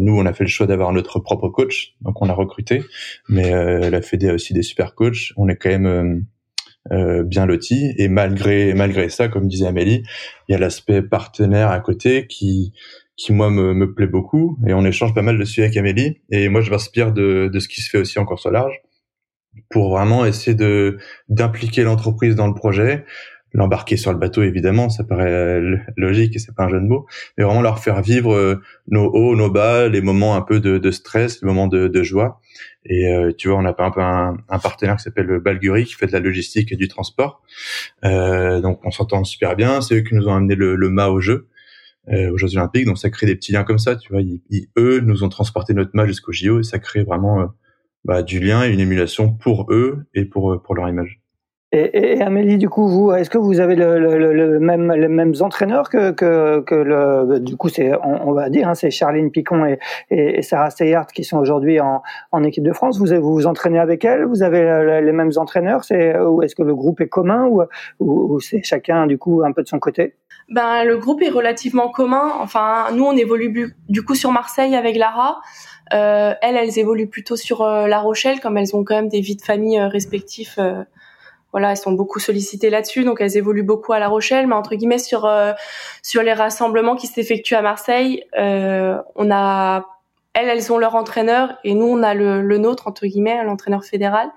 [0.00, 2.82] Nous, on a fait le choix d'avoir notre propre coach, donc on a recruté.
[3.28, 3.50] Mais
[3.90, 5.32] la Fédé a aussi des super coachs.
[5.36, 6.26] On est quand même
[6.92, 7.92] euh, bien loti.
[7.98, 10.02] Et malgré malgré ça, comme disait Amélie,
[10.48, 12.72] il y a l'aspect partenaire à côté qui
[13.16, 14.58] qui moi me, me plaît beaucoup.
[14.66, 16.22] Et on échange pas mal dessus avec Amélie.
[16.30, 18.80] Et moi, je m'inspire de, de ce qui se fait aussi en course au large
[19.68, 23.04] pour vraiment essayer de d'impliquer l'entreprise dans le projet,
[23.52, 25.60] l'embarquer sur le bateau évidemment, ça paraît
[25.96, 29.06] logique et c'est pas un jeu de mots, mais vraiment leur faire vivre euh, nos
[29.06, 32.40] hauts, nos bas, les moments un peu de, de stress, les moments de, de joie.
[32.84, 35.94] Et euh, tu vois, on a un peu un, un partenaire qui s'appelle Balguri qui
[35.94, 37.42] fait de la logistique et du transport.
[38.04, 39.80] Euh, donc on s'entend super bien.
[39.80, 41.48] C'est eux qui nous ont amené le, le mât au jeu.
[42.08, 44.22] Euh, aux Jeux Olympiques, donc ça crée des petits liens comme ça, tu vois.
[44.22, 47.46] Ils, eux nous ont transporté notre mât jusqu'au JO et ça crée vraiment euh,
[48.04, 51.19] bah, du lien et une émulation pour eux et pour pour leur image.
[51.72, 55.06] Et, et, Amélie, du coup, vous, est-ce que vous avez le, le, le, même, les
[55.06, 59.30] mêmes entraîneurs que, que, que le, du coup, c'est, on, va dire, hein, c'est Charline
[59.30, 59.78] Picon et,
[60.10, 62.02] et, Sarah Steyart qui sont aujourd'hui en,
[62.32, 62.98] en équipe de France.
[62.98, 66.64] Vous vous, vous entraînez avec elles Vous avez les mêmes entraîneurs C'est ou est-ce que
[66.64, 67.62] le groupe est commun ou,
[68.00, 70.16] ou, c'est chacun du coup un peu de son côté?
[70.48, 72.32] Ben, le groupe est relativement commun.
[72.40, 75.40] Enfin, nous, on évolue du coup sur Marseille avec Lara.
[75.92, 79.20] Euh, elles, elles évoluent plutôt sur euh, La Rochelle, comme elles ont quand même des
[79.20, 80.58] vies de famille euh, respectifs.
[81.52, 84.74] Voilà, elles sont beaucoup sollicitées là-dessus, donc elles évoluent beaucoup à La Rochelle, mais entre
[84.74, 85.52] guillemets sur euh,
[86.02, 89.86] sur les rassemblements qui s'effectuent à Marseille, euh, on a
[90.32, 93.84] elles, elles ont leur entraîneur et nous on a le, le nôtre entre guillemets, l'entraîneur
[93.84, 94.30] fédéral.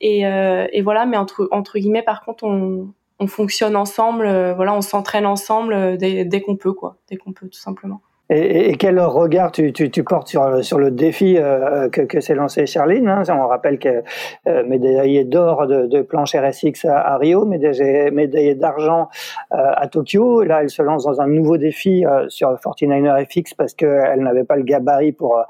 [0.00, 4.54] Et, euh, et, voilà, mais entre entre guillemets, par contre, on, on fonctionne ensemble, euh,
[4.54, 8.00] voilà, on s'entraîne ensemble euh, dès, dès qu'on peut, quoi, dès qu'on peut, tout simplement.
[8.32, 9.72] Et, quel regard tu,
[10.04, 13.22] portes sur, le défi euh, que, s'est lancé Charline hein?
[13.28, 14.04] On rappelle que
[14.46, 19.08] euh, médaillé d'or de, de, planche RSX à, à Rio, médaillé, médaillé d'argent
[19.52, 20.44] euh, à Tokyo.
[20.44, 24.44] Là, elle se lance dans un nouveau défi euh, sur 49er FX parce qu'elle n'avait
[24.44, 25.44] pas le gabarit pour,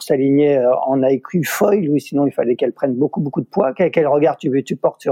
[0.00, 3.72] s'aligner en IQ foil, ou sinon il fallait qu'elle prenne beaucoup beaucoup de poids.
[3.74, 5.02] Quel, regard tu, portes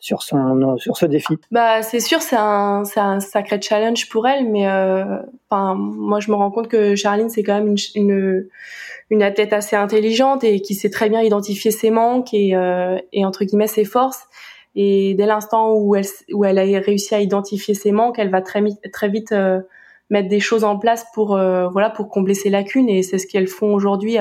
[0.00, 1.38] sur, son, sur ce défi?
[1.52, 4.66] Bah, c'est sûr, c'est un, un sacré challenge pour elle, mais
[5.52, 8.48] moi je me rends compte que Charline, c'est quand même une,
[9.10, 13.24] une, athlète assez intelligente et qui sait très bien identifier ses manques et, euh, et
[13.26, 14.24] entre guillemets ses forces.
[14.74, 18.40] Et dès l'instant où elle, où elle a réussi à identifier ses manques, elle va
[18.40, 19.60] très, très vite euh,
[20.08, 22.88] mettre des choses en place pour, euh, voilà, pour combler ses lacunes.
[22.88, 24.16] Et c'est ce qu'elles font aujourd'hui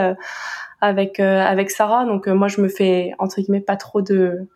[0.82, 2.06] avec, avec Sarah.
[2.06, 4.48] Donc moi, je me fais entre guillemets pas trop de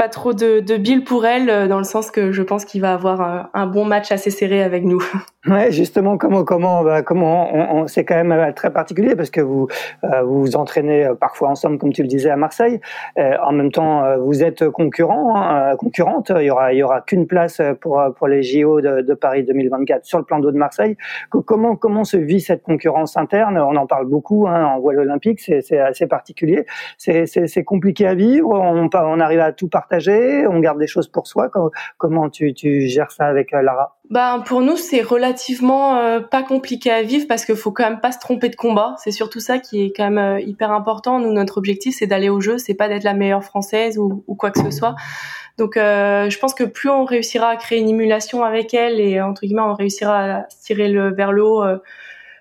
[0.00, 2.94] pas trop de, de bill pour elle, dans le sens que je pense qu'il va
[2.94, 5.02] avoir un, bon match assez serré avec nous.
[5.46, 9.30] Ouais, justement, comment comment bah, comment on, on c'est quand même euh, très particulier parce
[9.30, 9.68] que vous
[10.04, 12.78] euh, vous, entraînez parfois ensemble, comme tu le disais à Marseille.
[13.18, 16.30] Euh, en même temps, vous êtes concurrent, hein, concurrente.
[16.36, 19.44] Il y aura il y aura qu'une place pour pour les JO de, de Paris
[19.44, 20.96] 2024 sur le plan d'eau de Marseille.
[21.30, 23.56] Comment comment se vit cette concurrence interne?
[23.58, 26.66] On en parle beaucoup hein, en voile olympique, c'est assez particulier.
[26.98, 28.50] C'est c'est compliqué à vivre.
[28.50, 31.50] On on arrive à tout partager on garde des choses pour soi.
[31.98, 32.52] Comment tu,
[32.86, 33.96] gères ça avec euh, Lara?
[34.10, 38.00] Ben pour nous c'est relativement euh, pas compliqué à vivre parce qu'il faut quand même
[38.00, 38.96] pas se tromper de combat.
[38.98, 41.20] C'est surtout ça qui est quand même euh, hyper important.
[41.20, 44.50] Nous notre objectif c'est d'aller au jeu, c'est pas d'être la meilleure française ou, quoi
[44.50, 44.96] que ce soit.
[45.58, 49.42] Donc, je pense que plus on réussira à créer une émulation avec elle et entre
[49.42, 51.62] guillemets on réussira à tirer le vers le haut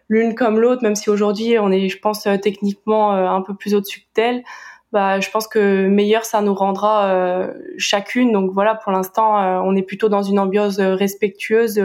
[0.08, 4.04] l'une comme l'autre, même si aujourd'hui on est, je pense, techniquement un peu plus au-dessus
[4.16, 4.44] d'elle
[4.92, 8.32] bah, je pense que meilleur ça nous rendra euh, chacune.
[8.32, 11.80] Donc voilà, pour l'instant, euh, on est plutôt dans une ambiance euh, respectueuse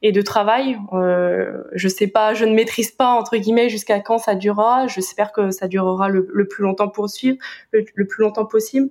[0.00, 0.78] et de travail.
[0.92, 4.86] je sais pas, je ne maîtrise pas entre guillemets jusqu'à quand ça durera.
[4.86, 7.38] J'espère que ça durera le, plus longtemps possible,
[7.72, 8.88] le, plus longtemps possible.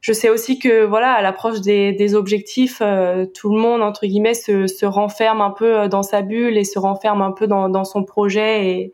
[0.00, 2.78] Je sais aussi que voilà, à l'approche des, des, objectifs,
[3.34, 6.78] tout le monde entre guillemets se, se, renferme un peu dans sa bulle et se
[6.78, 8.92] renferme un peu dans, dans son projet et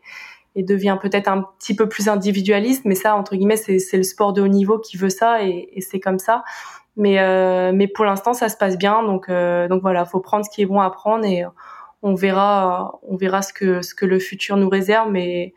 [0.55, 2.83] et devient peut-être un petit peu plus individualiste.
[2.85, 5.81] Mais ça, entre guillemets, c'est le sport de haut niveau qui veut ça et, et
[5.81, 6.43] c'est comme ça.
[6.97, 9.03] Mais, euh, mais pour l'instant, ça se passe bien.
[9.03, 11.43] Donc, euh, donc voilà, faut prendre ce qui est bon à prendre et
[12.01, 15.11] on verra, on verra ce que, ce que le futur nous réserve.
[15.11, 15.53] Mais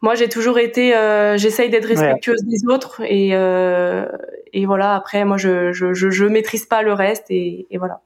[0.00, 4.06] moi, j'ai toujours été, euh, j'essaye d'être respectueuse des autres et, euh,
[4.52, 4.94] et voilà.
[4.94, 8.00] Après, moi, je, je, je, je maîtrise pas le reste et, et voilà.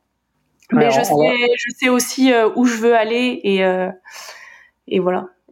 [0.70, 1.14] Mais je, sais,
[1.56, 3.88] je sais aussi euh, où je veux aller et, euh,
[4.86, 5.28] et voilà.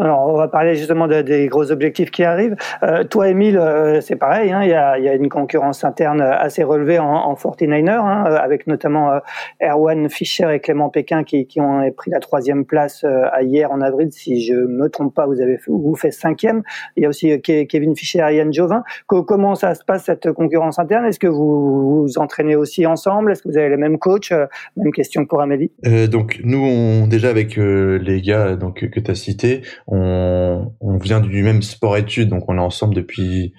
[0.00, 2.56] Alors, on va parler justement des gros objectifs qui arrivent.
[2.82, 4.50] Euh, toi, Émile, euh, c'est pareil.
[4.50, 8.24] Hein, il, y a, y, a, une concurrence interne assez relevée en, en 49er, hein,
[8.24, 9.18] avec notamment euh,
[9.60, 13.82] Erwan Fischer et Clément Pékin qui, qui, ont pris la troisième place euh, hier en
[13.82, 14.08] avril.
[14.12, 16.62] Si je me trompe pas, vous avez fait, vous fait cinquième.
[16.96, 18.84] Il y a aussi euh, Kevin Fischer et Yann Jovin.
[19.06, 21.04] comment ça se passe cette concurrence interne?
[21.04, 23.32] Est-ce que vous vous entraînez aussi ensemble?
[23.32, 24.32] Est-ce que vous avez les mêmes coachs
[24.76, 25.70] Même question pour Amélie.
[26.10, 31.20] donc nous, on, déjà avec les gars donc que tu as cités on, on vient
[31.20, 33.52] du même sport-études, donc on est ensemble depuis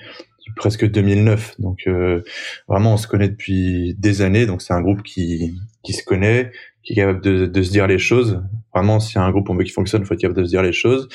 [0.55, 1.59] presque 2009.
[1.59, 2.23] Donc euh,
[2.67, 4.47] vraiment, on se connaît depuis des années.
[4.47, 7.85] Donc c'est un groupe qui qui se connaît, qui est capable de, de se dire
[7.85, 8.41] les choses.
[8.73, 10.63] Vraiment, si un groupe on veut qu'il fonctionne, il faut être capable de se dire
[10.63, 11.07] les choses.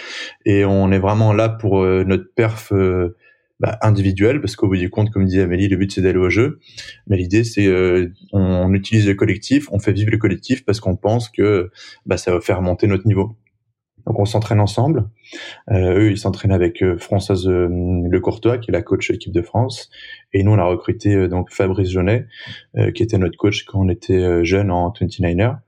[0.44, 3.16] Et on est vraiment là pour euh, notre perf euh,
[3.58, 6.30] bah, individuel, parce qu'au bout du compte, comme disait Amélie, le but c'est d'aller au
[6.30, 6.60] jeu.
[7.08, 10.94] Mais l'idée c'est euh, on, utilise le collectif, on fait vivre le collectif parce qu'on
[10.94, 11.70] pense que
[12.06, 13.36] bah, ça va faire monter notre niveau.
[14.08, 15.10] Donc on s'entraîne ensemble.
[15.70, 19.32] Euh, eux, ils s'entraînent avec euh, Françoise euh, Le Courtois, qui est la coach équipe
[19.32, 19.90] de France.
[20.32, 22.26] Et nous, on a recruté euh, donc Fabrice Jaunet,
[22.94, 25.58] qui était notre coach quand on était jeune en 29er.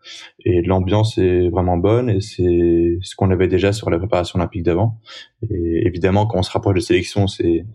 [0.44, 4.62] Et l'ambiance est vraiment bonne et c'est ce qu'on avait déjà sur la préparation olympique
[4.62, 4.98] d'avant.
[5.50, 7.66] Et évidemment, quand on se rapproche de sélection, c'est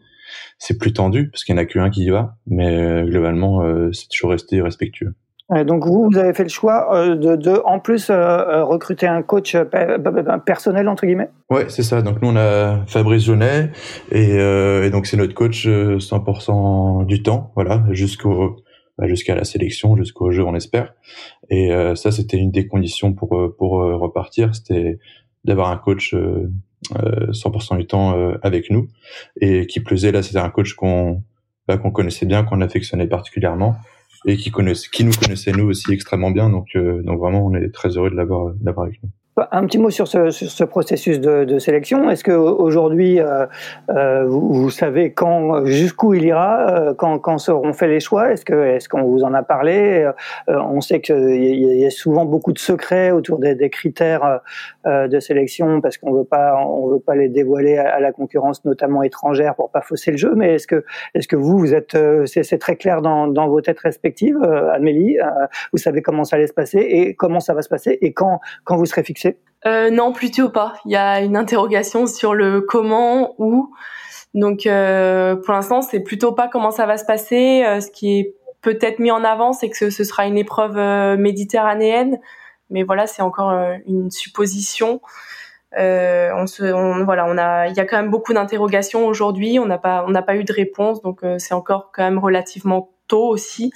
[0.57, 2.37] c'est plus tendu parce qu'il n'y en a qu'un qui y va.
[2.47, 5.15] Mais globalement, c'est toujours resté respectueux.
[5.49, 9.05] Donc vous, vous avez fait le choix euh, de, de en plus euh, euh, recruter
[9.05, 9.55] un coach
[10.43, 11.29] personnel entre guillemets?
[11.51, 12.01] Ouais, c'est ça.
[12.01, 13.69] Donc nous on a Fabrice Jaunet
[14.11, 18.57] et, et donc c'est notre coach 100% du temps, voilà, jusqu'au
[18.97, 20.93] bah, jusqu'à la sélection, jusqu'au jeu, on espère.
[21.49, 24.97] Et ça, c'était une des conditions pour pour repartir, c'était
[25.43, 26.15] d'avoir un coach
[26.95, 28.87] 100% du temps avec nous
[29.41, 31.21] et qui plaisait là, c'était un coach qu'on
[31.67, 33.75] bah, qu'on connaissait bien, qu'on affectionnait particulièrement
[34.25, 36.49] et qui connaissent, qui nous connaissait nous aussi extrêmement bien.
[36.49, 39.09] Donc, euh, donc vraiment, on est très heureux de l'avoir, avec nous.
[39.51, 42.09] Un petit mot sur ce, processus de, sélection.
[42.09, 43.45] Est-ce que aujourd'hui, euh,
[43.89, 48.31] euh, vous, savez quand, jusqu'où il ira, euh, quand, seront faits les choix?
[48.31, 50.09] Est-ce que, est-ce qu'on vous en a parlé?
[50.47, 54.37] Euh, On sait qu'il y, a souvent beaucoup de secrets autour des, critères euh,
[54.85, 59.03] de sélection parce qu'on veut pas, on veut pas les dévoiler à, la concurrence, notamment
[59.03, 60.33] étrangère, pour pas fausser le jeu.
[60.35, 64.41] Mais est-ce que, est-ce que vous, vous êtes, c'est, très clair dans, vos têtes respectives,
[64.73, 65.17] Amélie
[65.71, 68.39] Vous savez comment ça allait se passer et comment ça va se passer et quand,
[68.63, 69.37] quand vous serez fixé?
[69.65, 70.73] Euh, Non, plutôt pas.
[70.85, 73.73] Il y a une interrogation sur le comment, où.
[74.33, 77.63] Donc euh, pour l'instant, c'est plutôt pas comment ça va se passer.
[77.65, 81.17] Euh, ce qui est peut-être mis en avant, c'est que ce, sera une épreuve euh,
[81.17, 82.19] méditerranéenne.
[82.69, 85.01] Mais voilà, c'est encore euh, une supposition.
[85.77, 89.59] on se, on, voilà, on a, il y a quand même beaucoup d'interrogations aujourd'hui.
[89.59, 92.89] On n'a pas, on n'a pas eu de réponse, donc c'est encore quand même relativement
[93.07, 93.71] tôt aussi.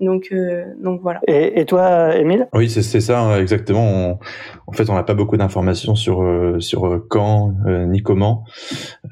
[0.00, 1.20] Donc, euh, donc voilà.
[1.28, 2.48] Et, et toi, Émile?
[2.54, 4.18] Oui, c'est ça hein, exactement.
[4.66, 8.44] en fait, on n'a pas beaucoup d'informations sur euh, sur euh, quand ni comment.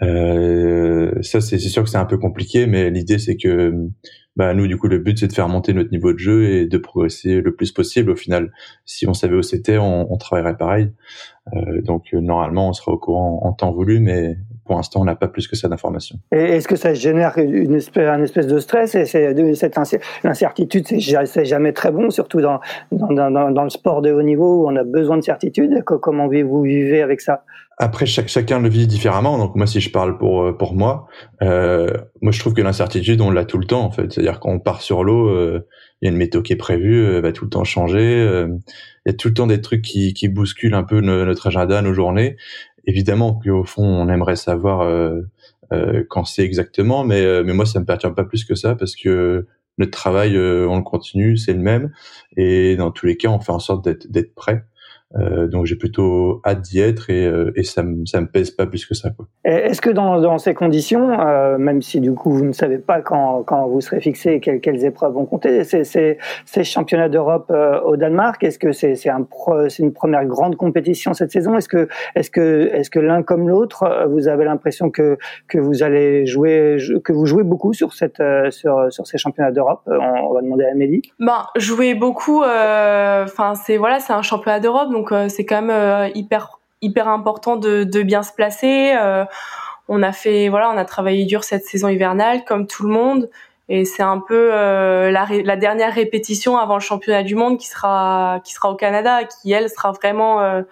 [0.00, 3.74] ça, c'est sûr que c'est un peu compliqué, mais l'idée c'est que
[4.38, 6.66] bah nous, du coup, le but c'est de faire monter notre niveau de jeu et
[6.66, 8.10] de progresser le plus possible.
[8.12, 8.52] Au final,
[8.86, 10.92] si on savait où c'était, on, on travaillerait pareil.
[11.82, 15.28] donc normalement, on sera au courant en temps voulu, mais pour l'instant, on n'a pas
[15.28, 16.18] plus que ça d'informations.
[16.30, 19.78] Est-ce que ça génère une espèce, un espèce de stress et cette
[20.24, 22.60] incertitude, c'est jamais très bon, surtout dans,
[22.92, 25.82] dans, dans, dans, le sport de haut niveau où on a besoin de certitude?
[25.84, 27.44] Comment vous vivez avec ça?
[27.80, 29.38] Après, chacun le vit différemment.
[29.38, 31.06] Donc moi, si je parle pour euh, pour moi,
[31.42, 34.12] euh, moi je trouve que l'incertitude, on l'a tout le temps en fait.
[34.12, 35.66] C'est-à-dire qu'on part sur l'eau, euh,
[36.02, 38.48] il y a une météo qui est prévue, elle va tout le temps changer.
[39.06, 41.80] il y a tout le temps des trucs qui, qui bousculent un peu notre agenda,
[41.82, 42.36] nos journées
[42.86, 45.22] évidemment qu'au fond, on aimerait savoir euh,
[46.08, 49.46] quand c'est exactement, mais mais moi ça me perturbe pas plus que ça parce que
[49.76, 51.92] notre travail on le continue, c'est le même
[52.36, 54.64] et dans tous les cas on fait en sorte d'être d'être prêt.
[55.16, 58.50] Euh, donc j'ai plutôt hâte d'y être et, euh, et ça me ça me pèse
[58.50, 59.08] pas plus que ça.
[59.44, 63.00] Est-ce que dans, dans ces conditions, euh, même si du coup vous ne savez pas
[63.00, 67.50] quand, quand vous serez fixé et quelles, quelles épreuves vont compter, ces championnats d'Europe
[67.84, 69.26] au Danemark, est-ce que c'est c'est un
[69.68, 71.56] c'est une première grande compétition cette saison?
[71.56, 71.68] Est-ce
[72.30, 75.16] que l'un comme l'autre, vous avez l'impression que
[75.46, 79.80] que vous allez jouer que vous jouez beaucoup sur cette sur sur ces championnats d'Europe?
[79.86, 81.02] On, va demander à Amélie.
[81.18, 85.70] Ben jouer beaucoup, enfin c'est voilà c'est un championnat d'Europe donc euh, c'est quand même
[85.70, 88.94] euh, hyper hyper important de, de bien se placer.
[89.00, 89.24] Euh,
[89.86, 93.30] on a fait voilà, on a travaillé dur cette saison hivernale comme tout le monde
[93.68, 98.40] et c'est un peu la, la, dernière répétition avant le championnat du monde qui sera
[98.44, 100.62] qui sera au Canada, qui elle sera vraiment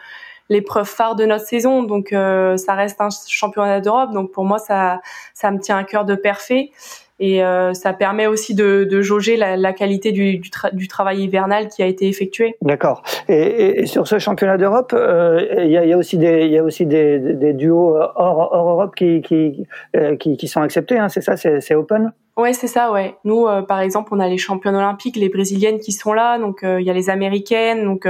[0.49, 1.83] l'épreuve phare de notre saison.
[1.83, 4.13] Donc ça reste un championnat d'Europe.
[4.13, 5.01] Donc pour moi ça
[5.35, 6.73] ça me tient à cœur de perfer
[7.19, 11.23] et euh, ça permet aussi de, de jauger la, la, qualité du, du, du, travail
[11.23, 12.57] hivernal qui a été effectué.
[12.61, 13.03] D'accord.
[13.29, 16.59] Et, et, sur ce championnat d'Europe, euh, il y, a, y, a, aussi des, y
[16.59, 20.99] a aussi des, des duos hors, hors, Europe qui, qui, euh, qui, qui sont acceptés.
[20.99, 22.13] Hein, c'est ça, c'est open?
[22.37, 23.15] Ouais, c'est ça, ouais.
[23.25, 26.61] Nous, euh, par exemple, on a les championnes olympiques, les brésiliennes qui sont là, donc
[26.63, 28.07] il y a les américaines, donc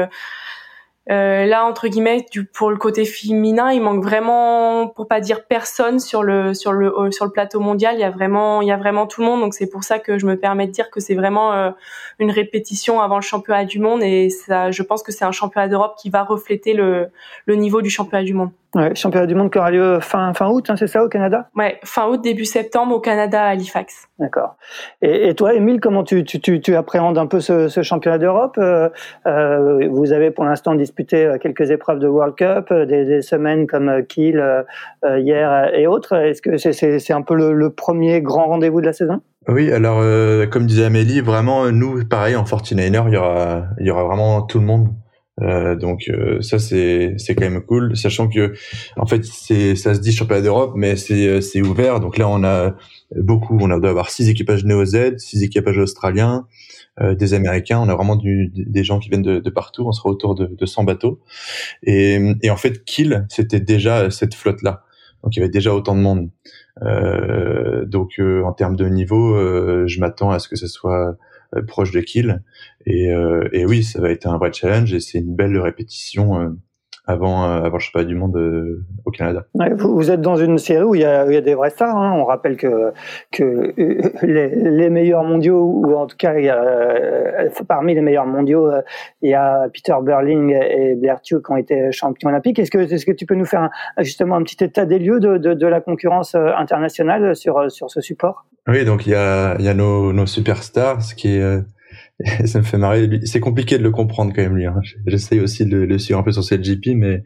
[1.09, 5.47] euh, là, entre guillemets, du, pour le côté féminin, il manque vraiment, pour pas dire
[5.47, 7.95] personne sur le sur le sur le plateau mondial.
[7.95, 9.40] Il y a vraiment il y a vraiment tout le monde.
[9.40, 11.71] Donc c'est pour ça que je me permets de dire que c'est vraiment euh,
[12.19, 14.03] une répétition avant le championnat du monde.
[14.03, 17.11] Et ça, je pense que c'est un championnat d'Europe qui va refléter le
[17.47, 18.51] le niveau du championnat du monde.
[18.75, 21.49] Ouais, championnat du monde qui aura lieu fin, fin août, hein, c'est ça, au Canada?
[21.57, 24.09] Ouais, fin août, début septembre au Canada, à Halifax.
[24.19, 24.57] D'accord.
[25.01, 28.19] Et, et, toi, Émile, comment tu, tu, tu, tu, appréhendes un peu ce, ce championnat
[28.19, 28.57] d'Europe?
[28.59, 28.91] Euh,
[29.27, 33.67] euh, Vous avez pour l'instant disputé euh, quelques épreuves de World Cup, des, des semaines
[33.67, 36.15] comme Kiel euh, hier et autres.
[36.15, 39.21] Est-ce que c'est c'est un peu le, le, premier grand rendez-vous de la saison?
[39.49, 40.03] Oui, alors
[40.51, 44.43] comme disait Amélie, vraiment, nous, pareil, en 49er, il y aura, il y aura vraiment
[44.43, 44.89] tout le monde.
[45.42, 48.55] Euh, donc euh, ça c'est c'est quand même cool, sachant que
[48.96, 52.01] en fait c'est ça se dit championnat d'Europe, mais c'est euh, c'est ouvert.
[52.01, 52.75] Donc là on a
[53.14, 56.46] beaucoup, on a doit avoir six équipages néo Z, six équipages australiens,
[57.01, 57.79] euh, des Américains.
[57.79, 59.85] On a vraiment du, des gens qui viennent de, de, partout.
[59.87, 61.20] On sera autour de, de 100 bateaux.
[61.83, 64.85] Et, et en fait Kiel c'était déjà cette flotte là.
[65.22, 66.31] Donc il y avait déjà autant de monde.
[66.83, 69.37] Euh, donc en termes de niveau,
[69.87, 71.16] je m'attends à ce que ce soit
[71.67, 72.43] proche de Kiel.
[72.87, 76.41] Et, euh, et oui, ça va être un vrai challenge et c'est une belle répétition
[76.41, 76.51] euh,
[77.07, 78.37] avant, avant je sais pas du monde
[79.05, 79.47] au Canada.
[79.55, 81.71] vous, vous, êtes dans une série où il y a, il y a des vrais
[81.71, 81.97] stars.
[81.97, 82.12] Hein.
[82.16, 82.92] On rappelle que,
[83.33, 83.75] que
[84.23, 86.59] les, les, meilleurs mondiaux, ou en tout cas il y a,
[87.69, 88.71] parmi les meilleurs mondiaux,
[89.23, 92.59] il y a Peter Burling et Blair Tuke qui ont été champions olympiques.
[92.59, 95.38] Est-ce que, est-ce que tu peux nous faire justement un petit état des lieux de,
[95.38, 98.47] de, de la concurrence internationale sur, sur ce support?
[98.69, 101.61] Oui, donc il y a, il y a nos, nos superstars, ce qui est, euh,
[102.47, 103.21] ça me fait marrer.
[103.25, 104.67] C'est compliqué de le comprendre quand même lui.
[104.67, 104.81] Hein.
[105.07, 107.23] J'essaye aussi de le, suivre un peu sur cette GP, mais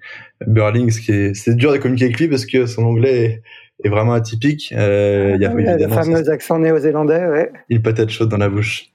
[0.46, 3.42] Burling, ce qui est, c'est dur de communiquer avec lui parce que son anglais
[3.85, 4.74] est, vraiment atypique.
[4.76, 7.50] Euh, il y a oui, évidemment le fameux accent néo-zélandais, ouais.
[7.70, 8.87] Une patate chaude dans la bouche.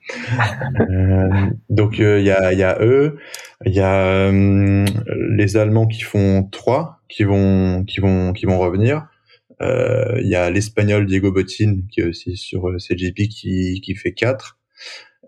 [0.80, 1.30] euh,
[1.70, 3.18] donc euh, il y a, il y a eux,
[3.66, 4.86] il y a euh,
[5.32, 9.08] les Allemands qui font trois, qui vont, qui vont, qui vont revenir.
[9.62, 14.12] Euh, il y a l'espagnol Diego Botin qui est aussi sur CGP qui, qui fait
[14.12, 14.58] 4.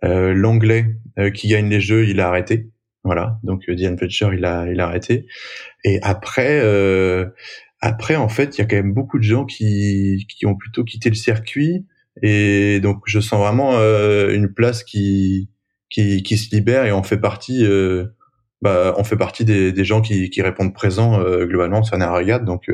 [0.04, 0.98] Euh, L'anglais
[1.34, 2.70] qui gagne les jeux, il a arrêté.
[3.04, 5.26] Voilà, donc Diane Fletcher, il a, il a arrêté.
[5.84, 6.62] Et après,
[7.82, 10.84] après, en fait, il y a quand même beaucoup de gens qui, qui ont plutôt
[10.84, 11.86] quitté le circuit.
[12.22, 15.50] Et donc, je sens vraiment une place qui,
[15.90, 17.66] qui, qui se libère et on fait partie,
[18.62, 22.42] bah, on fait partie des, des gens qui, qui répondent présents globalement sur la regard.
[22.42, 22.70] Donc,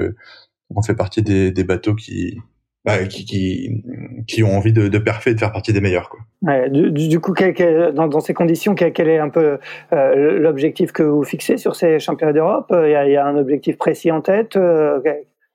[0.70, 2.40] on fait partie des, des bateaux qui,
[2.86, 3.84] bah, qui, qui,
[4.28, 6.10] qui, ont envie de, de perfer et de faire partie des meilleurs.
[6.10, 6.20] Quoi.
[6.42, 9.58] Ouais, du, du, coup, quel, dans, dans, ces conditions, quel, quel est un peu
[9.94, 12.68] euh, l'objectif que vous fixez sur ces championnats d'Europe?
[12.72, 15.00] Il y, a, il y, a, un objectif précis en tête euh,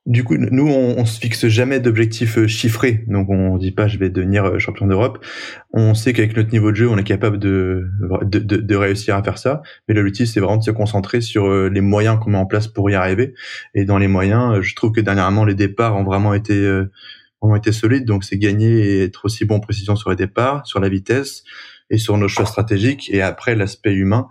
[0.09, 3.05] du coup, nous, on, on se fixe jamais d'objectifs euh, chiffrés.
[3.09, 5.23] Donc, on dit pas je vais devenir euh, champion d'Europe.
[5.75, 7.87] On sait qu'avec notre niveau de jeu, on est capable de,
[8.23, 9.61] de, de, réussir à faire ça.
[9.87, 12.69] Mais l'objectif, c'est vraiment de se concentrer sur euh, les moyens qu'on met en place
[12.69, 13.35] pour y arriver.
[13.75, 16.57] Et dans les moyens, je trouve que dernièrement, les départs ont vraiment été,
[17.41, 18.05] ont été solides.
[18.05, 21.45] Donc, c'est gagner et être aussi bon en précision sur les départs, sur la vitesse
[21.91, 23.09] et sur nos choix stratégiques.
[23.13, 24.29] Et après, l'aspect humain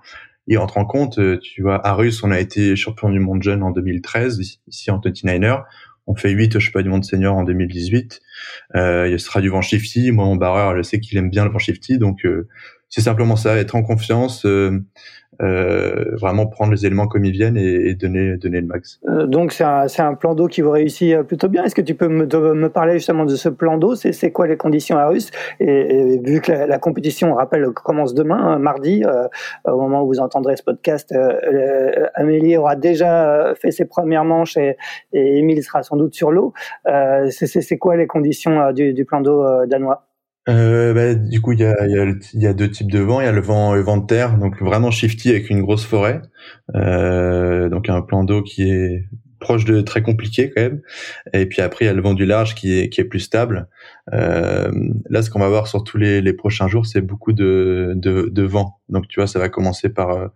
[0.48, 1.20] il entre en compte.
[1.20, 4.92] Euh, tu vois, à Russe, on a été champion du monde jeune en 2013, ici
[4.92, 5.64] en 29er.
[6.10, 8.22] On fait 8 je sais pas du monde senior en 2018.
[8.76, 10.12] Euh, il sera du vent shifty.
[10.12, 11.98] Moi, mon barreur, je sais qu'il aime bien le vent shifty.
[11.98, 12.48] Donc, euh,
[12.88, 14.86] c'est simplement ça, être en confiance, euh,
[15.42, 19.00] euh, vraiment prendre les éléments comme ils viennent et, donner donner le max.
[19.08, 21.64] Euh, donc c'est un, un plan d'eau qui vous réussit euh, plutôt bien.
[21.64, 23.96] Est-ce que tu peux me, me parler justement de ce plan d'eau?
[23.96, 25.30] C'est quoi les conditions à Russe?
[25.60, 29.04] Et, vu que la, compétition, on rappelle, commence demain, hein, mardi,
[29.66, 31.14] au moment où vous entendrez ce podcast,
[32.16, 34.78] Amélie aura déjà fait ses premières manches et,
[35.14, 36.54] et Émile sera sans doute sur l'eau.
[37.30, 40.07] c'est quoi les conditions du, du plan d'eau danois?
[40.50, 43.22] Euh, bah, du coup, il y a, y, a, y a, deux types de vent.
[43.22, 45.86] Il y a le vent, le vent de terre, donc vraiment shifty avec une grosse
[45.86, 46.22] forêt,
[46.76, 49.06] euh, donc un plan d'eau qui est
[49.40, 50.82] proche de très compliqué quand même.
[51.34, 53.20] Et puis après, il y a le vent du large qui est qui est plus
[53.20, 53.68] stable.
[54.14, 54.72] Euh,
[55.10, 58.30] là, ce qu'on va voir sur tous les, les prochains jours, c'est beaucoup de, de,
[58.32, 58.80] de vent.
[58.90, 60.32] Donc tu vois, ça va commencer par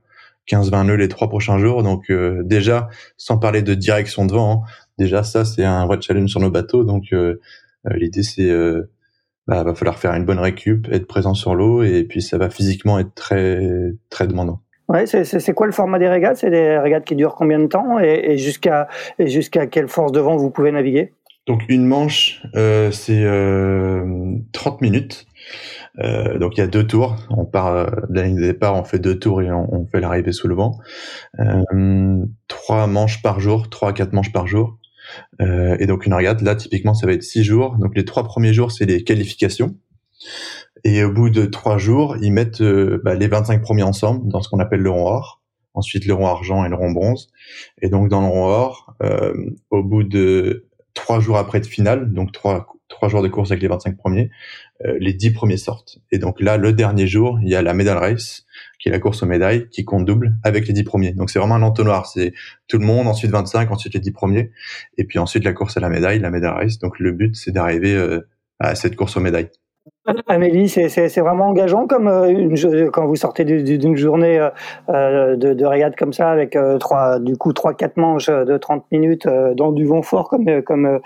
[0.52, 1.84] 15-20 euh, nœuds les trois prochains jours.
[1.84, 6.00] Donc euh, déjà, sans parler de direction de vent, hein, déjà ça c'est un vrai
[6.02, 6.84] challenge sur nos bateaux.
[6.84, 7.40] Donc euh,
[7.86, 8.52] l'idée c'est
[9.48, 12.50] bah, va falloir faire une bonne récup, être présent sur l'eau et puis ça va
[12.50, 13.60] physiquement être très
[14.10, 14.62] très demandant.
[14.88, 16.38] Ouais, c'est quoi le format des régates?
[16.38, 17.98] C'est des régates qui durent combien de temps?
[18.00, 18.90] Et, jusqu'à
[19.20, 21.14] jusqu'à quelle force de vent vous pouvez naviguer?
[21.48, 25.26] Donc une manche, euh, c'est euh, 30 minutes.
[26.00, 27.16] Euh, donc il y a deux tours.
[27.30, 29.86] On part euh, de la ligne de départ, on fait deux tours et on, on
[29.88, 30.78] fait l'arrivée sous le vent.
[31.40, 34.78] Euh, trois manches par jour, trois à quatre manches par jour.
[35.42, 37.78] Euh, et donc une régate, là typiquement ça va être six jours.
[37.78, 39.76] Donc les trois premiers jours c'est les qualifications.
[40.84, 44.42] Et au bout de trois jours, ils mettent euh, bah, les 25 premiers ensemble dans
[44.42, 45.42] ce qu'on appelle le rond or.
[45.74, 47.30] Ensuite le rond argent et le rond bronze.
[47.82, 49.34] Et donc dans le rond or, euh,
[49.70, 53.64] au bout de trois jours après de finale, donc trois trois jours de course avec
[53.64, 54.30] les 25 premiers,
[54.86, 55.98] euh, les dix premiers sortent.
[56.12, 58.46] Et donc là, le dernier jour, il y a la medal race
[58.82, 61.14] qui est la course aux médailles, qui compte double avec les 10 premiers.
[61.14, 62.08] Donc c'est vraiment un entonnoir.
[62.08, 62.34] C'est
[62.68, 64.52] tout le monde, ensuite 25, ensuite les 10 premiers,
[64.98, 66.80] et puis ensuite la course à la médaille, la médaille race.
[66.80, 68.28] Donc le but, c'est d'arriver euh,
[68.60, 69.50] à cette course aux médailles.
[70.28, 74.50] Amélie, c'est vraiment engageant comme euh, une, quand vous sortez d'une journée euh,
[74.90, 79.28] euh, de, de comme ça avec trois, du coup trois quatre manches de 30 minutes
[79.28, 81.00] dans du vent fort comme comme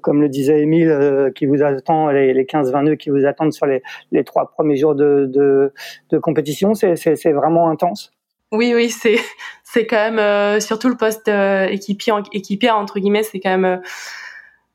[0.00, 3.66] comme le disait Émile qui vous attend les, les 15-20 nœuds qui vous attendent sur
[3.66, 3.82] les,
[4.12, 5.72] les trois premiers jours de, de,
[6.10, 8.12] de compétition, c'est vraiment intense.
[8.52, 9.16] Oui, oui, c'est
[9.64, 13.80] c'est quand même surtout le poste équipier équipier entre guillemets, c'est quand même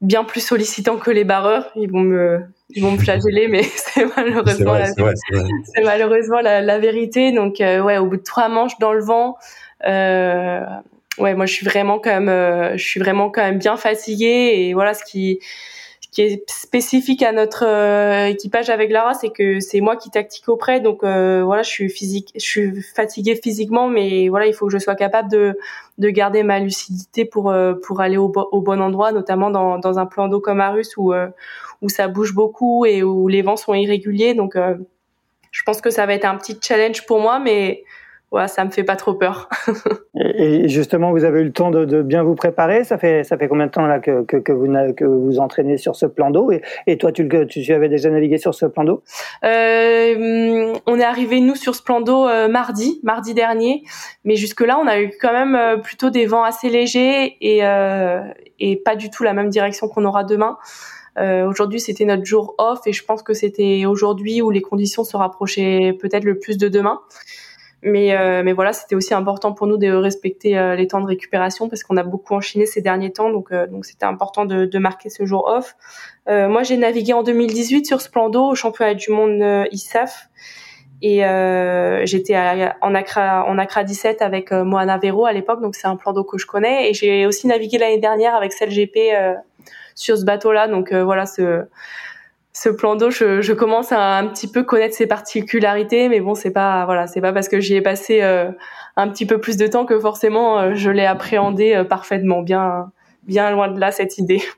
[0.01, 1.71] bien plus sollicitant que les barreurs.
[1.75, 7.31] Ils vont me, ils vont me flageller, mais c'est malheureusement, la, c'est malheureusement la, vérité.
[7.31, 9.37] Donc, euh, ouais, au bout de trois manches dans le vent,
[9.87, 10.61] euh,
[11.17, 14.53] ouais, moi, je suis vraiment quand même, euh, je suis vraiment quand même bien fatiguée.
[14.55, 15.39] Et voilà, ce qui,
[16.11, 20.49] qui est spécifique à notre euh, équipage avec Lara, c'est que c'est moi qui tactique
[20.49, 20.81] auprès.
[20.81, 24.73] Donc euh, voilà, je suis physique, je suis fatiguée physiquement, mais voilà, il faut que
[24.73, 25.57] je sois capable de
[25.97, 29.99] de garder ma lucidité pour euh, pour aller au, au, bon endroit, notamment dans dans
[29.99, 31.13] un plan d'eau comme Arus où
[31.81, 34.33] où ça bouge beaucoup et où les vents sont irréguliers.
[34.33, 34.57] Donc
[35.51, 37.83] je pense que ça va être un petit challenge pour moi, mais
[38.31, 39.49] ouais, ça me fait pas trop peur.
[40.15, 42.83] et justement, vous avez eu le temps de, de, bien vous préparer.
[42.83, 45.77] Ça fait ça fait combien de temps là que, que, que vous que vous entraînez
[45.77, 46.51] sur ce plan d'eau?
[46.51, 49.03] Et, et, toi, tu, tu avais déjà navigué sur ce plan d'eau?
[49.43, 53.83] Euh, On est arrivé nous sur ce plan d'eau euh, mardi, mardi dernier,
[54.25, 57.65] mais jusque là, on a eu quand même euh, plutôt des vents assez légers et
[57.65, 58.21] euh,
[58.59, 60.57] et pas du tout la même direction qu'on aura demain.
[61.17, 65.03] Euh, aujourd'hui, c'était notre jour off et je pense que c'était aujourd'hui où les conditions
[65.03, 67.01] se rapprochaient peut-être le plus de demain.
[67.83, 71.07] Mais, euh, mais voilà, c'était aussi important pour nous de respecter euh, les temps de
[71.07, 74.65] récupération parce qu'on a beaucoup enchaîné ces derniers temps, donc euh, donc c'était important de,
[74.65, 75.75] de, marquer ce jour off.
[76.27, 80.29] moi, j'ai navigué en 2018 sur ce plan d'eau au championnat du monde ISAF
[81.01, 81.23] et
[82.05, 82.35] j'étais
[82.81, 86.23] en Accra en Accra 17 avec Moana Vero à l'époque, donc c'est un plan d'eau
[86.23, 86.89] que je connais.
[86.89, 88.97] Et j'ai aussi navigué l'année dernière avec celle GP
[89.95, 91.63] sur ce bateau-là, donc voilà ce
[92.53, 96.35] ce plan d'eau, je, je, commence à un petit peu connaître ses particularités, mais bon,
[96.35, 98.51] c'est pas voilà, c'est pas parce que j'y ai passé euh,
[98.97, 102.91] un petit peu plus de temps que forcément euh, je l'ai appréhendé euh, parfaitement, bien
[103.23, 104.41] bien loin de là cette idée.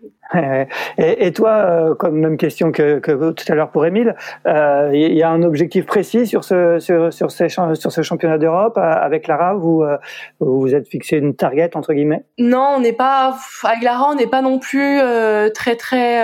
[0.97, 4.15] Et, et toi, comme même question que, que tout à l'heure pour Émile,
[4.47, 8.79] il y a un objectif précis sur ce sur sur, ces, sur ce championnat d'Europe
[8.79, 9.83] avec Lara, vous
[10.39, 12.23] vous êtes fixé une target entre guillemets?
[12.39, 14.97] Non, on n'est pas avec Lara, on n'est pas non plus
[15.53, 16.23] très très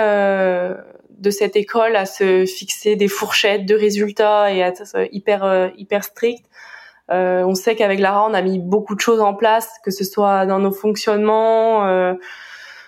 [1.20, 5.68] de cette école à se fixer des fourchettes de résultats et à être hyper euh,
[5.76, 6.44] hyper strict.
[7.10, 10.04] Euh, on sait qu'avec Lara, on a mis beaucoup de choses en place, que ce
[10.04, 12.14] soit dans nos fonctionnements, euh,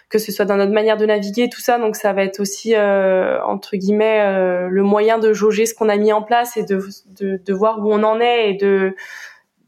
[0.08, 1.78] que ce soit dans notre manière de naviguer, tout ça.
[1.78, 6.12] Donc ça va être aussi entre guillemets le moyen de jauger ce qu'on a mis
[6.12, 6.80] en place et de,
[7.18, 8.94] de, de voir où on en est et de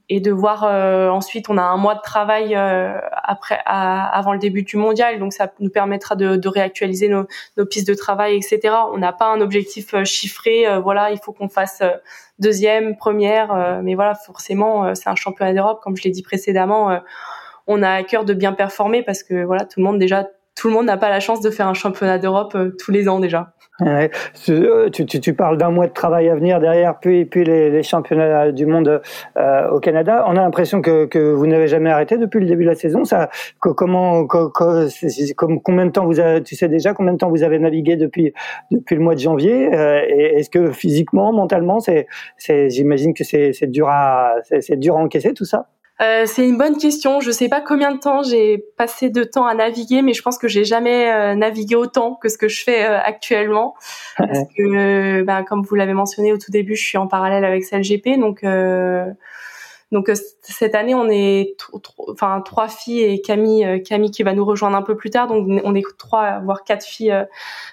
[0.09, 0.65] et de voir
[1.13, 5.19] ensuite on a un mois de travail après avant le début du mondial.
[5.19, 7.27] Donc ça nous permettra de, de réactualiser nos,
[7.57, 11.49] nos, pistes de travail etc on n'a pas un objectif chiffré voilà il faut qu'on
[11.49, 11.83] fasse
[12.39, 15.81] deuxième première mais voilà forcément c'est un championnat d'Europe.
[15.83, 17.01] Comme je l'ai dit précédemment
[17.67, 20.69] on a à cœur de bien performer parce que voilà tout le monde déjà tout
[20.69, 23.54] le monde n'a pas la chance de faire un championnat d'Europe tous les ans déjà
[23.81, 24.09] Ouais,
[24.51, 27.71] euh, tu, tu, tu, parles d'un mois de travail à venir derrière, puis, puis les,
[27.71, 29.03] les championnats du monde
[29.37, 30.25] euh, au Canada.
[30.29, 33.03] On a l'impression que, que vous n'avez jamais arrêté depuis le début de la saison.
[33.03, 37.59] Ça, comment, combien de temps vous avez, tu sais déjà combien de temps vous avez
[37.59, 38.33] navigué depuis
[38.71, 41.79] depuis le mois de janvier euh, Est-ce que physiquement, mentalement,
[42.69, 43.91] j'imagine que c'est, dur
[44.61, 45.67] c'est dur à encaisser tout ça?
[46.01, 47.21] Euh, c'est une bonne question.
[47.21, 50.39] Je sais pas combien de temps j'ai passé de temps à naviguer, mais je pense
[50.39, 53.75] que j'ai jamais euh, navigué autant que ce que je fais euh, actuellement.
[54.19, 57.65] Parce que, ben, comme vous l'avez mentionné au tout début, je suis en parallèle avec
[57.65, 58.45] CLGP, donc
[59.93, 60.11] donc
[60.43, 61.55] cette année on est
[62.09, 65.47] enfin trois filles et Camille Camille qui va nous rejoindre un peu plus tard, donc
[65.63, 67.15] on est trois voire quatre filles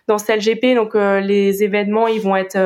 [0.07, 0.75] dans CLGP.
[0.75, 2.57] Donc les événements ils vont être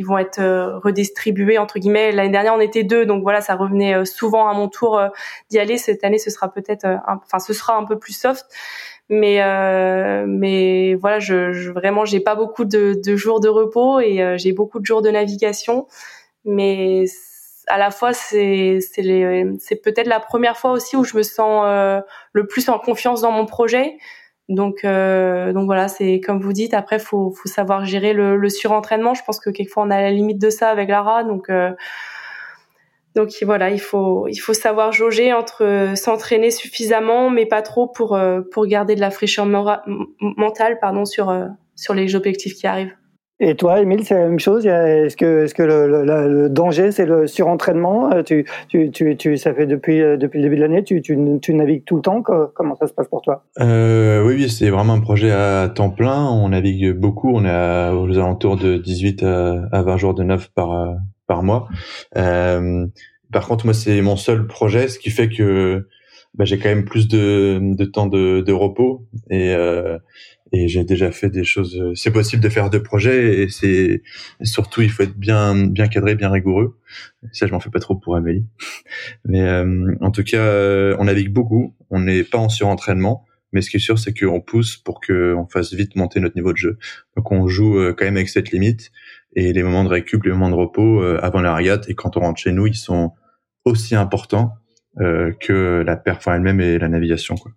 [0.00, 2.10] ils vont être euh, redistribués entre guillemets.
[2.10, 5.08] L'année dernière, on était deux, donc voilà, ça revenait euh, souvent à mon tour euh,
[5.50, 5.76] d'y aller.
[5.76, 8.46] Cette année, ce sera peut-être, enfin, ce sera un peu plus soft,
[9.10, 9.40] mais
[10.26, 14.52] mais voilà, je, je vraiment, j'ai pas beaucoup de, de, jours de repos et j'ai
[14.52, 15.86] beaucoup de jours de navigation,
[16.46, 17.04] mais
[17.66, 21.66] à la fois c'est c'est c'est peut-être la première fois aussi où je me sens
[22.32, 23.98] le plus en confiance dans mon projet
[24.50, 26.74] donc, euh, donc voilà, c'est comme vous dites.
[26.74, 29.14] Après, faut, faut savoir gérer le, le, surentraînement.
[29.14, 31.22] Je pense que quelquefois on a la limite de ça avec Lara.
[31.22, 31.70] Donc, euh,
[33.14, 38.16] donc voilà, il faut, il faut savoir jauger entre s'entraîner suffisamment, mais pas trop pour
[38.16, 41.32] euh, pour garder de la fraîcheur mentale, pardon, sur
[41.76, 42.96] sur les objectifs qui arrivent.
[43.42, 44.66] Et toi, Émile, c'est la même chose?
[44.66, 48.12] Est-ce que, est-ce que le, le, danger, c'est le surentraînement?
[48.12, 51.00] Euh, tu, tu, tu, tu, Ça fait depuis, euh, depuis le début de l'année, tu,
[51.00, 52.22] tu, tu navigues tout le temps?
[52.22, 53.44] Comment ça se passe pour toi?
[53.58, 56.28] Euh, Oui, oui c'est vraiment un projet à temps plein.
[56.28, 57.30] On navigue beaucoup.
[57.34, 60.94] On est aux alentours de 18 à, 20 jours de neuf par, euh,
[61.26, 61.66] par mois.
[62.18, 62.86] Euh,
[63.32, 65.88] par contre, moi, c'est mon seul projet, ce qui fait que
[66.34, 69.06] bah, j'ai quand même plus de, de temps de, de repos.
[69.30, 69.98] Et, euh,
[70.52, 71.78] et j'ai déjà fait des choses.
[71.80, 74.02] Euh, c'est possible de faire deux projets et c'est
[74.42, 76.78] surtout il faut être bien bien cadré, bien rigoureux.
[77.32, 78.46] Ça, je m'en fais pas trop pour Amélie,
[79.24, 81.76] mais euh, en tout cas, euh, on navigue beaucoup.
[81.90, 85.46] On n'est pas en surentraînement, mais ce qui est sûr, c'est qu'on pousse pour qu'on
[85.52, 86.78] fasse vite monter notre niveau de jeu.
[87.16, 88.90] Donc, on joue quand même avec cette limite
[89.36, 92.20] et les moments de récup, les moments de repos avant la régate et quand on
[92.20, 93.12] rentre chez nous, ils sont
[93.64, 94.54] aussi importants
[94.96, 97.36] que la perf elle-même et la navigation.
[97.36, 97.52] Quoi.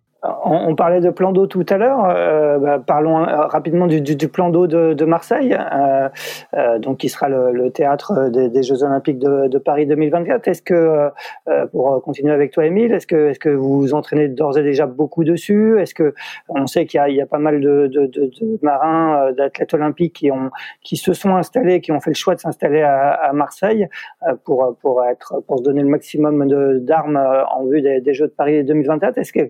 [0.45, 2.05] On, parlait de plan d'eau tout à l'heure.
[2.05, 7.69] Euh, bah, parlons euh, rapidement du, plan d'eau de, Marseille, euh, donc qui sera le,
[7.69, 10.47] théâtre des, Jeux Olympiques de, Paris 2024.
[10.47, 11.09] Est-ce que,
[11.71, 15.79] pour continuer avec toi, Émile, est-ce que, vous vous entraînez d'ores et déjà beaucoup dessus?
[15.79, 16.13] Est-ce que
[16.49, 17.89] on sait qu'il y a, pas mal de,
[18.61, 20.25] marins, d'athlètes olympiques
[20.81, 23.87] qui se sont installés, qui ont fait le choix de s'installer à, Marseille
[24.43, 26.47] pour se donner le maximum
[26.81, 27.21] d'armes
[27.55, 29.17] en vue des, Jeux de Paris 2024.
[29.17, 29.49] Est-ce que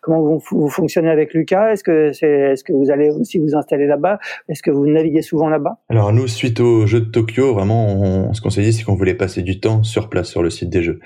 [0.00, 1.72] comment vous, fonctionnez avec Lucas?
[1.72, 4.18] Est-ce que vous allez aussi vous installer là-bas?
[4.48, 5.78] Est-ce que vous naviguez souvent là-bas?
[5.88, 9.14] Alors nous, suite aux Jeux de Tokyo, vraiment, ce qu'on s'est dit, c'est qu'on voulait
[9.14, 11.00] passer du temps sur place sur le site des Jeux,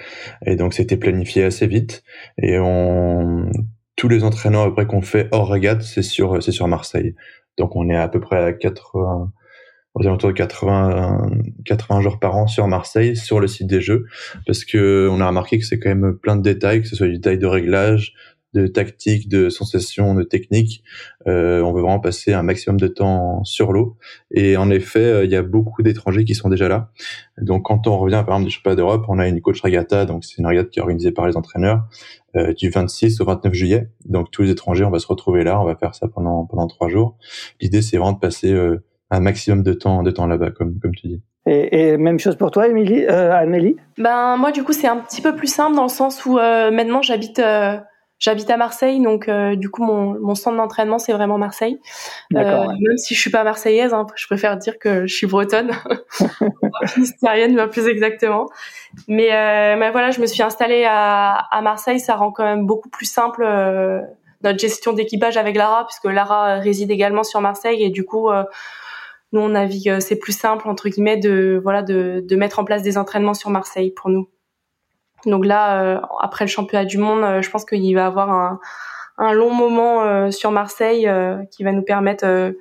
[0.46, 2.02] et donc c'était planifié assez vite,
[2.38, 2.56] et
[3.96, 7.14] tous les entraînements après qu'on fait hors régate, c'est sur c'est sur Marseille.
[7.58, 9.30] Donc on est à peu près à 80
[9.94, 11.30] aux alentours de 80,
[11.64, 14.06] 80 jours par an sur Marseille, sur le site des jeux,
[14.46, 17.08] parce que on a remarqué que c'est quand même plein de détails, que ce soit
[17.08, 18.14] du détail de réglage,
[18.54, 20.82] de tactique, de sensations, de technique.
[21.26, 23.96] Euh, on veut vraiment passer un maximum de temps sur l'eau.
[24.30, 26.90] Et en effet, euh, il y a beaucoup d'étrangers qui sont déjà là.
[27.40, 30.24] Donc quand on revient par exemple des championnats d'Europe, on a une coach regatta, donc
[30.24, 31.84] c'est une regate qui est organisée par les entraîneurs,
[32.36, 33.88] euh, du 26 au 29 juillet.
[34.04, 36.66] Donc tous les étrangers, on va se retrouver là, on va faire ça pendant pendant
[36.66, 37.16] trois jours.
[37.60, 40.94] L'idée, c'est vraiment de passer euh, un maximum de temps, de temps là-bas, comme, comme
[40.94, 41.22] tu dis.
[41.44, 43.76] Et, même chose pour toi, Émilie, euh, Amélie?
[43.98, 46.70] Ben moi, du coup, c'est un petit peu plus simple dans le sens où euh,
[46.70, 47.76] maintenant j'habite euh,
[48.20, 51.80] j'habite à Marseille, donc euh, du coup mon, mon centre d'entraînement c'est vraiment Marseille.
[52.36, 55.72] Euh, même si je suis pas marseillaise, hein, je préfère dire que je suis bretonne,
[56.86, 58.46] finistérienne pas plus exactement.
[59.08, 59.30] Mais,
[59.76, 63.06] mais voilà, je me suis installée à, à Marseille, ça rend quand même beaucoup plus
[63.06, 63.44] simple
[64.44, 68.28] notre gestion d'équipage avec Lara, puisque Lara réside également sur Marseille et du coup
[69.32, 72.82] nous on navigue, euh, c'est plus simple entre guillemets de voilà de, mettre en place
[72.82, 74.28] des entraînements sur Marseille pour nous.
[75.26, 78.60] Donc là, euh, après le championnat du monde, euh, je pense qu'il va avoir un,
[79.18, 81.08] un long moment sur Marseille
[81.50, 82.54] qui va nous permettre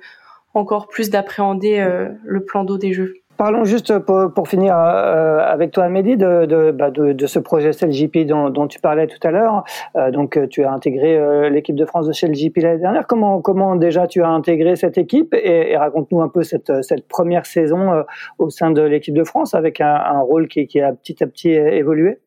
[0.54, 1.84] encore plus d'appréhender
[2.22, 6.92] le plan d'eau des Jeux Parlons juste pour, finir euh, avec toi, Amélie, de, bah,
[7.26, 9.64] ce projet CLJP dont, dont tu parlais tout à l'heure.
[9.96, 13.04] Euh, donc, tu as intégré euh, l'équipe de France de CLJP l'année dernière.
[13.08, 16.70] Comment, comment déjà tu as intégré cette équipe et, raconte-nous un peu cette,
[17.08, 18.02] première saison euh,
[18.38, 21.50] au sein de l'équipe de France avec un, rôle qui, qui, a petit à petit
[21.50, 22.20] évolué?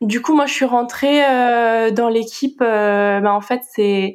[0.00, 1.20] du coup, moi, je suis rentrée
[1.92, 2.60] dans l'équipe.
[2.60, 4.14] Bah, en fait, c'est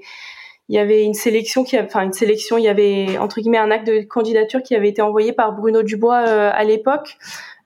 [0.70, 3.72] il y avait une sélection qui, enfin une sélection, il y avait entre guillemets un
[3.72, 7.18] acte de candidature qui avait été envoyé par Bruno Dubois euh, à l'époque.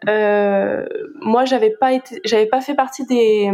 [0.08, 0.86] Euh,
[1.22, 3.52] moi, j'avais pas été, j'avais pas fait partie des,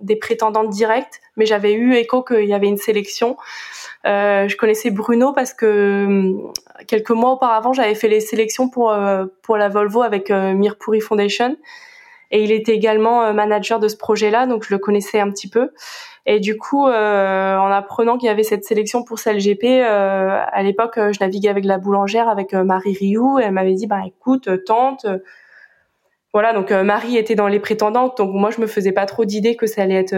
[0.00, 3.36] des prétendantes directes, mais j'avais eu écho qu'il y avait une sélection.
[4.06, 6.32] Euh, je connaissais Bruno parce que
[6.86, 11.00] quelques mois auparavant, j'avais fait les sélections pour euh, pour la Volvo avec euh, Mirpuri
[11.00, 11.56] Foundation,
[12.32, 15.70] et il était également manager de ce projet-là, donc je le connaissais un petit peu.
[16.24, 20.62] Et du coup, euh, en apprenant qu'il y avait cette sélection pour CLGP, euh, à
[20.62, 24.02] l'époque, euh, je naviguais avec la boulangère, avec euh, Marie Rioux, elle m'avait dit, bah
[24.06, 25.06] écoute, tente.
[26.32, 29.54] Voilà, donc Marie était dans les prétendantes, donc moi je me faisais pas trop d'idées
[29.54, 30.16] que ça allait être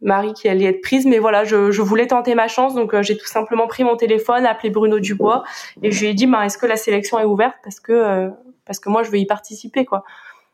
[0.00, 3.14] Marie qui allait être prise, mais voilà, je, je voulais tenter ma chance, donc j'ai
[3.14, 5.44] tout simplement pris mon téléphone, appelé Bruno Dubois,
[5.82, 7.56] et je lui ai dit, bah est-ce que la sélection est ouverte?
[7.62, 8.30] Parce que
[8.64, 10.02] parce que moi je veux y participer, quoi.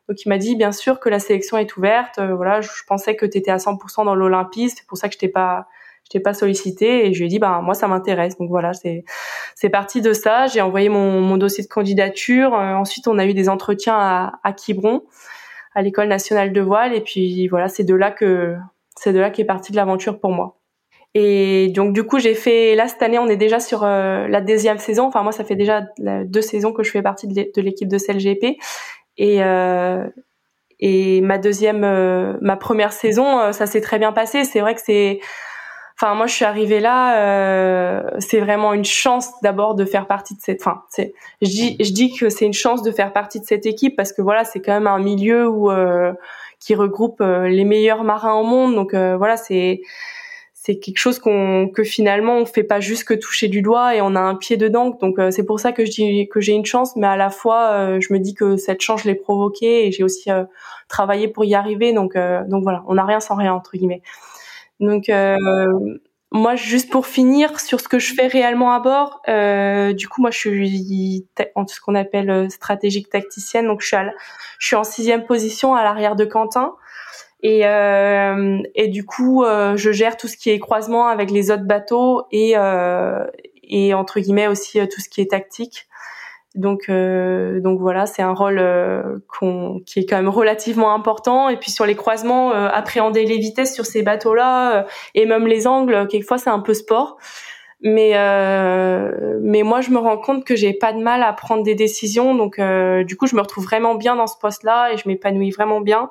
[0.09, 2.19] Donc il m'a dit bien sûr que la sélection est ouverte.
[2.19, 5.15] Euh, voilà, je, pensais que tu étais à 100% dans l'Olympisme, c'est pour ça que
[5.15, 5.67] je t'ai pas
[6.05, 8.39] je t'ai pas sollicité et je lui ai dit bah moi ça m'intéresse.
[8.39, 9.05] Donc voilà, c'est
[9.57, 10.47] c'est parti de ça.
[10.47, 12.55] J'ai envoyé mon, mon dossier de candidature.
[12.55, 15.03] Euh, ensuite, on a eu des entretiens à, à Quiberon,
[15.75, 18.57] à l'école nationale de voile et puis voilà, c'est de là que
[18.97, 20.59] c'est de là qu'est partie de l'aventure pour moi.
[21.15, 24.43] Et donc du coup, j'ai fait là cette année, on est déjà sur euh, la
[24.43, 25.05] deuxième saison.
[25.07, 28.59] Enfin moi, ça fait déjà deux saisons que je fais partie de l'équipe de CLGP
[29.19, 30.07] et euh,
[30.79, 34.45] et ma deuxième, euh, ma première saison, euh, ça s'est très bien passé.
[34.45, 35.21] C'est vrai que c'est,
[35.99, 40.35] enfin moi je suis arrivée là, euh, c'est vraiment une chance d'abord de faire partie
[40.35, 40.61] de cette.
[40.61, 43.65] Enfin, c'est, je dis, je dis que c'est une chance de faire partie de cette
[43.65, 46.13] équipe parce que voilà, c'est quand même un milieu où euh,
[46.61, 48.75] qui regroupe les meilleurs marins au monde.
[48.75, 49.83] Donc voilà, c'est
[50.67, 54.01] c'est quelque chose qu'on que finalement on fait pas juste que toucher du doigt et
[54.01, 54.91] on a un pied dedans.
[55.01, 57.31] Donc euh, c'est pour ça que je dis que j'ai une chance mais à la
[57.31, 60.43] fois euh, je me dis que cette chance je l'ai provoquée et j'ai aussi euh,
[60.89, 61.93] travaillé pour y arriver.
[61.93, 62.17] Donc
[62.49, 64.03] donc voilà on n'a rien sans rien entre guillemets.
[64.81, 65.09] Donc
[66.33, 69.23] moi juste pour finir sur ce que je fais réellement à bord
[69.95, 73.69] du coup moi je suis en ce qu'on appelle stratégique tacticienne.
[73.69, 73.97] Donc je suis
[74.59, 76.75] je suis en sixième position à l'arrière de Quentin
[77.49, 81.53] et, euh, et du coup, euh, je gère tout ce qui est croisement avec les
[81.53, 83.25] autres bateaux et, euh,
[83.63, 85.87] et entre guillemets aussi euh, tout ce qui est tactique.
[86.57, 89.21] Donc, euh, donc voilà, c'est un rôle euh,
[89.87, 91.49] qui est quand même relativement important.
[91.49, 94.85] Et puis sur les croisements, appréhender les vitesses sur ces bateaux-là
[95.15, 97.17] et même les angles, quelquefois c'est un peu sport.
[97.81, 98.15] Mais
[99.41, 102.35] mais moi je me rends compte que j'ai pas de mal à prendre des décisions.
[102.35, 105.83] Donc du coup je me retrouve vraiment bien dans ce poste-là et je m'épanouis vraiment
[105.83, 106.09] bien.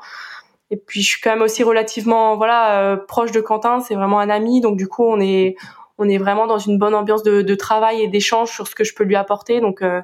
[0.71, 4.19] Et puis je suis quand même aussi relativement voilà euh, proche de Quentin, c'est vraiment
[4.19, 5.55] un ami, donc du coup on est
[5.97, 8.83] on est vraiment dans une bonne ambiance de, de travail et d'échange sur ce que
[8.83, 9.61] je peux lui apporter.
[9.61, 10.01] Donc euh,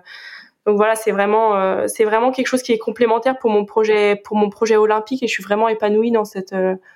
[0.68, 4.16] donc voilà, c'est vraiment euh, c'est vraiment quelque chose qui est complémentaire pour mon projet
[4.24, 6.56] pour mon projet olympique et je suis vraiment épanouie dans cette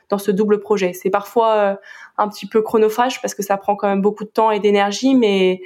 [0.10, 0.94] dans ce double projet.
[0.94, 1.80] C'est parfois
[2.18, 5.16] un petit peu chronophage parce que ça prend quand même beaucoup de temps et d'énergie,
[5.16, 5.62] mais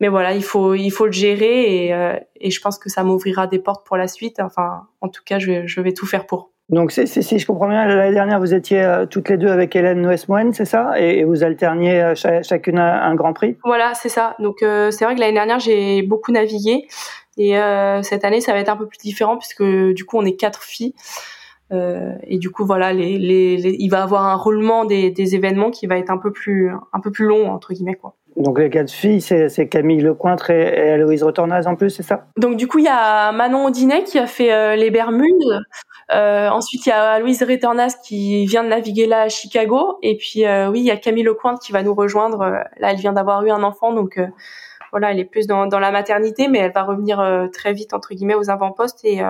[0.00, 3.46] mais voilà, il faut il faut le gérer et, et je pense que ça m'ouvrira
[3.46, 4.40] des portes pour la suite.
[4.40, 6.49] Enfin, en tout cas, je, je vais tout faire pour.
[6.70, 9.74] Donc, si, si je comprends bien, l'année dernière, vous étiez euh, toutes les deux avec
[9.74, 10.92] Hélène Noesmoen, c'est ça?
[11.00, 13.56] Et, vous alterniez euh, chacune un, Grand Prix?
[13.64, 14.36] Voilà, c'est ça.
[14.38, 16.86] Donc, euh, c'est vrai que l'année dernière, j'ai beaucoup navigué.
[17.36, 17.54] Et
[18.02, 20.62] cette année, ça va être un peu plus différent puisque du coup, on est quatre
[20.62, 20.94] filles.
[21.72, 25.86] et du coup, voilà, les, les, il va avoir un roulement des, des, événements qui
[25.86, 28.14] va être un peu plus, un peu plus long entre guillemets, quoi.
[28.36, 32.26] Donc les quatre filles, c'est Camille Lecointre et, et Héloïse Retornaz en plus, c'est ça?
[32.36, 35.62] Donc du coup, il y a Manon Audinet qui a fait les Bermudes.
[36.12, 39.98] Euh, ensuite, il y a Louise Retornas qui vient de naviguer là à Chicago.
[40.02, 42.40] Et puis, euh, oui, il y a Camille Lecointe qui va nous rejoindre.
[42.40, 44.20] Euh, là, elle vient d'avoir eu un enfant, donc
[44.90, 48.12] voilà, elle est plus dans, dans, la maternité, mais elle va revenir très vite entre
[48.12, 49.20] guillemets aux avant-postes et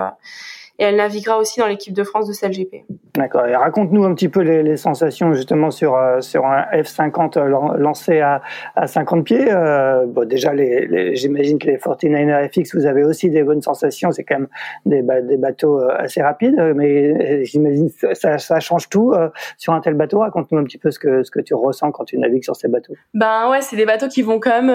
[0.81, 2.85] et elle naviguera aussi dans l'équipe de France de CLGP.
[3.14, 3.45] D'accord.
[3.47, 7.76] Et raconte-nous un petit peu les, les sensations justement sur euh, sur un F50 euh,
[7.76, 8.41] lancé à,
[8.76, 9.47] à 50 pieds.
[9.53, 13.61] Euh, bon, déjà, les, les j'imagine que les 49er FX, vous avez aussi des bonnes
[13.61, 14.11] sensations.
[14.11, 14.49] C'est quand même
[14.87, 19.12] des, des bateaux assez rapides, mais j'imagine ça, ça change tout
[19.59, 20.20] sur un tel bateau.
[20.20, 22.68] Raconte-nous un petit peu ce que ce que tu ressens quand tu navigues sur ces
[22.68, 22.95] bateaux.
[23.12, 24.70] Ben ouais, c'est des bateaux qui vont quand même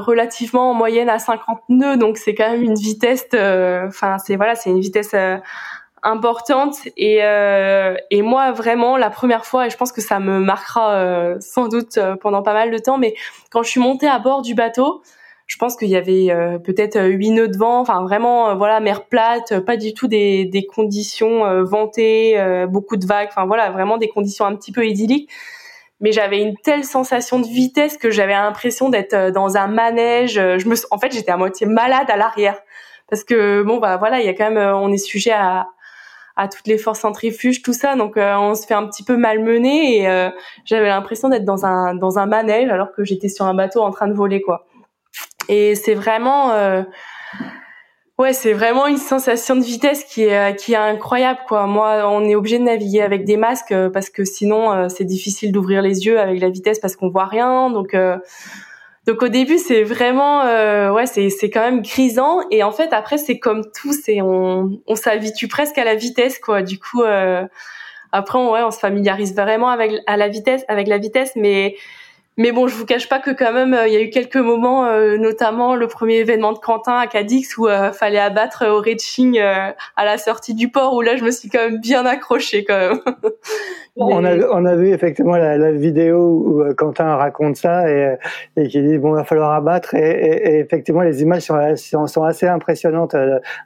[0.00, 3.26] relativement en moyenne à 50 nœuds, donc c'est quand même une vitesse.
[3.34, 5.14] Enfin, c'est voilà, c'est une vitesse
[6.02, 6.76] importante.
[6.96, 10.94] Et euh, et moi vraiment la première fois et je pense que ça me marquera
[10.94, 13.14] euh, sans doute euh, pendant pas mal de temps mais
[13.50, 15.02] quand je suis montée à bord du bateau
[15.46, 16.34] je pense qu'il y avait
[16.64, 20.64] peut-être huit nœuds de vent, enfin vraiment voilà mer plate, pas du tout des, des
[20.64, 25.28] conditions ventées, beaucoup de vagues, enfin voilà vraiment des conditions un petit peu idylliques.
[26.02, 30.36] Mais j'avais une telle sensation de vitesse que j'avais l'impression d'être euh, dans un manège.
[30.36, 32.60] Euh, je me, en fait, j'étais à moitié malade à l'arrière
[33.12, 35.68] parce que bon bah voilà, il y a quand même, euh, on est sujet à
[36.34, 39.98] à toutes les forces centrifuges, tout ça, donc on se fait un petit peu malmener
[39.98, 40.30] et
[40.64, 43.90] j'avais l'impression d'être dans un dans un manège alors que j'étais sur un bateau en
[43.90, 44.66] train de voler quoi.
[45.50, 46.84] Et c'est vraiment
[48.18, 51.66] Ouais, c'est vraiment une sensation de vitesse qui est euh, qui est incroyable quoi.
[51.66, 55.04] Moi, on est obligé de naviguer avec des masques euh, parce que sinon euh, c'est
[55.04, 57.70] difficile d'ouvrir les yeux avec la vitesse parce qu'on voit rien.
[57.70, 57.96] Donc
[59.06, 60.42] donc au début c'est vraiment
[60.92, 64.80] ouais c'est c'est quand même grisant et en fait après c'est comme tout c'est on
[64.86, 66.62] on s'habitue presque à la vitesse quoi.
[66.62, 67.02] Du coup
[68.12, 71.74] après on, ouais on se familiarise vraiment avec à la vitesse avec la vitesse mais
[72.38, 74.36] mais bon, je vous cache pas que quand même, euh, il y a eu quelques
[74.36, 78.80] moments, euh, notamment le premier événement de Quentin à Cadix où euh, fallait abattre au
[78.80, 82.64] reaching à la sortie du port, où là, je me suis quand même bien accrochée
[82.64, 83.00] quand même.
[83.96, 88.16] on, a, on a vu effectivement la, la vidéo où Quentin raconte ça et,
[88.56, 89.94] et qui dit bon, il va falloir abattre.
[89.94, 93.14] Et, et, effectivement, les images sont, sont, assez impressionnantes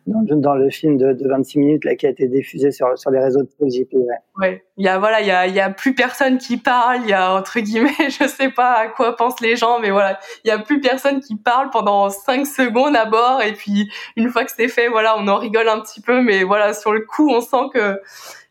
[0.06, 3.12] dans, dans, le film de, de, 26 minutes là, qui a été diffusé sur, sur
[3.12, 3.48] les réseaux de.
[3.60, 4.06] Ouais.
[4.40, 4.65] ouais.
[4.78, 7.00] Il y a voilà, il y a, il y a plus personne qui parle.
[7.02, 10.18] Il y a entre guillemets, je sais pas à quoi pensent les gens, mais voilà,
[10.44, 14.30] il y a plus personne qui parle pendant cinq secondes à bord, et puis une
[14.30, 17.00] fois que c'est fait, voilà, on en rigole un petit peu, mais voilà, sur le
[17.00, 18.00] coup, on sent que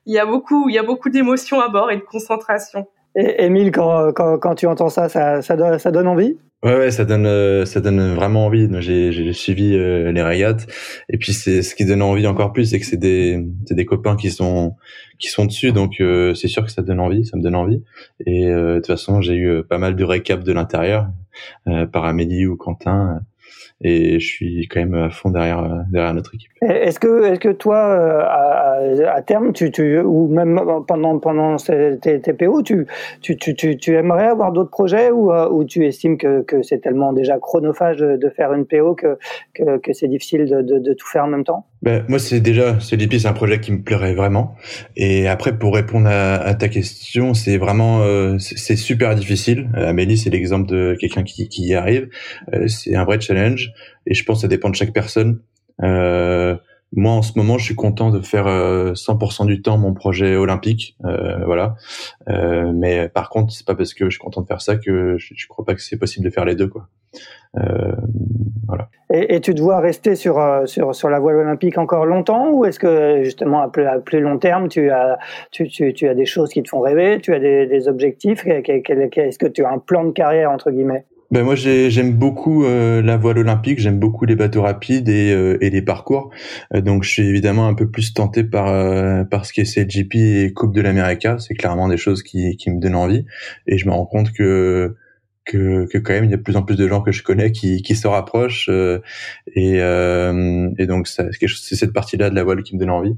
[0.05, 2.87] il y a beaucoup, il y a beaucoup d'émotions à bord et de concentration.
[3.15, 6.37] Émile, quand, quand, quand, tu entends ça, ça, ça, donne, ça donne envie?
[6.63, 8.67] Ouais, ouais, ça donne, euh, ça donne vraiment envie.
[8.81, 10.65] J'ai, suivi euh, les régates,
[11.09, 13.39] et puis c'est ce qui donne envie encore plus, c'est que c'est des,
[13.69, 14.75] des copains qui sont,
[15.19, 17.83] qui sont dessus, donc euh, c'est sûr que ça donne envie, ça me donne envie.
[18.25, 21.07] Et de toute façon, j'ai eu pas mal de récaps de l'intérieur
[21.91, 23.19] par Amélie ou Quentin
[23.81, 26.51] et je suis quand même à fond derrière derrière notre équipe.
[26.61, 27.77] Est-ce que est-ce que toi
[28.23, 28.79] à,
[29.13, 32.87] à, terme tu, tu ou même pendant pendant tes TPO tu
[33.21, 37.11] tu, tu, tu aimerais avoir d'autres projets ou, ou tu estimes que, que c'est tellement
[37.11, 39.17] déjà chronophage de, faire une PO que
[39.53, 41.65] que, que c'est difficile de, de, de, tout faire en même temps?
[41.85, 44.55] Ben, moi c'est déjà CDP c'est un projet qui me plairait vraiment.
[44.95, 49.69] Et après pour répondre à, ta question c'est vraiment euh, c'est super difficile.
[49.75, 52.09] Amélie c'est l'exemple de quelqu'un qui, y arrive.
[52.53, 53.71] Euh, c'est un vrai challenge.
[54.07, 55.39] Et je pense que ça dépend de chaque personne.
[55.83, 56.55] Euh,
[56.93, 60.35] moi, en ce moment, je suis content de faire 100% euh, du temps mon projet
[60.35, 61.75] olympique, euh, voilà.
[62.29, 65.17] Euh, mais par contre, c'est pas parce que je suis content de faire ça que
[65.17, 66.87] je, je crois pas que c'est possible de faire les deux, quoi.
[67.57, 67.95] Euh,
[68.67, 68.89] voilà.
[69.13, 72.65] Et, et, tu te vois rester sur, sur, sur la voile olympique encore longtemps ou
[72.65, 75.17] est-ce que justement à plus, à plus, long terme tu as,
[75.51, 78.45] tu, tu, tu, as des choses qui te font rêver, tu as des, des objectifs?
[78.45, 81.05] Est-ce que tu as un plan de carrière entre guillemets?
[81.35, 85.57] Ben moi j'aime beaucoup euh, la voile olympique, j'aime beaucoup les bateaux rapides et, euh,
[85.59, 86.29] et les parcours.
[86.73, 88.67] Euh, donc je suis évidemment un peu plus tenté par
[89.27, 91.27] par ce qui est CLGP et Coupe de l'Amérique.
[91.39, 93.25] C'est clairement des choses qui, qui me donnent envie
[93.67, 94.95] et je me rends compte que
[95.43, 97.21] que, que quand même il y a de plus en plus de gens que je
[97.21, 98.69] connais qui, qui se rapprochent
[99.55, 103.17] et, et donc c'est cette partie-là de la voile qui me donne envie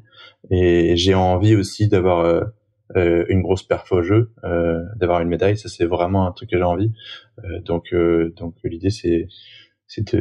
[0.49, 2.47] et j'ai envie aussi d'avoir
[2.95, 6.49] euh, une grosse perf au jeu, euh, d'avoir une médaille, ça c'est vraiment un truc
[6.49, 6.93] que j'ai envie.
[7.43, 7.93] Euh, donc
[8.35, 9.27] donc l'idée c'est
[9.87, 10.15] c'est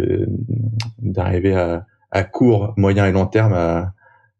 [0.99, 3.93] d'arriver à, à court, moyen et long terme à,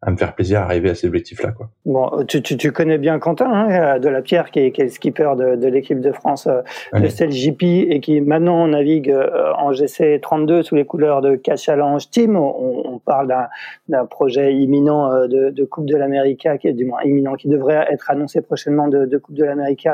[0.03, 1.53] à me faire plaisir à arriver à ces objectifs-là.
[1.53, 1.71] Quoi.
[1.87, 4.85] Bon, tu, tu, tu, connais bien Quentin hein, de la Pierre, qui est, qui est
[4.85, 6.61] le skipper de, de l'équipe de France euh,
[6.93, 12.11] de CLJP et qui maintenant navigue euh, en GC 32 sous les couleurs de Cachalange
[12.11, 12.37] Team.
[12.37, 13.35] On, on parle
[13.89, 17.49] d'un projet imminent euh, de, de Coupe de l'Amérique, qui est du moins imminent, qui
[17.49, 19.89] devrait être annoncé prochainement de, de Coupe de l'Amérique,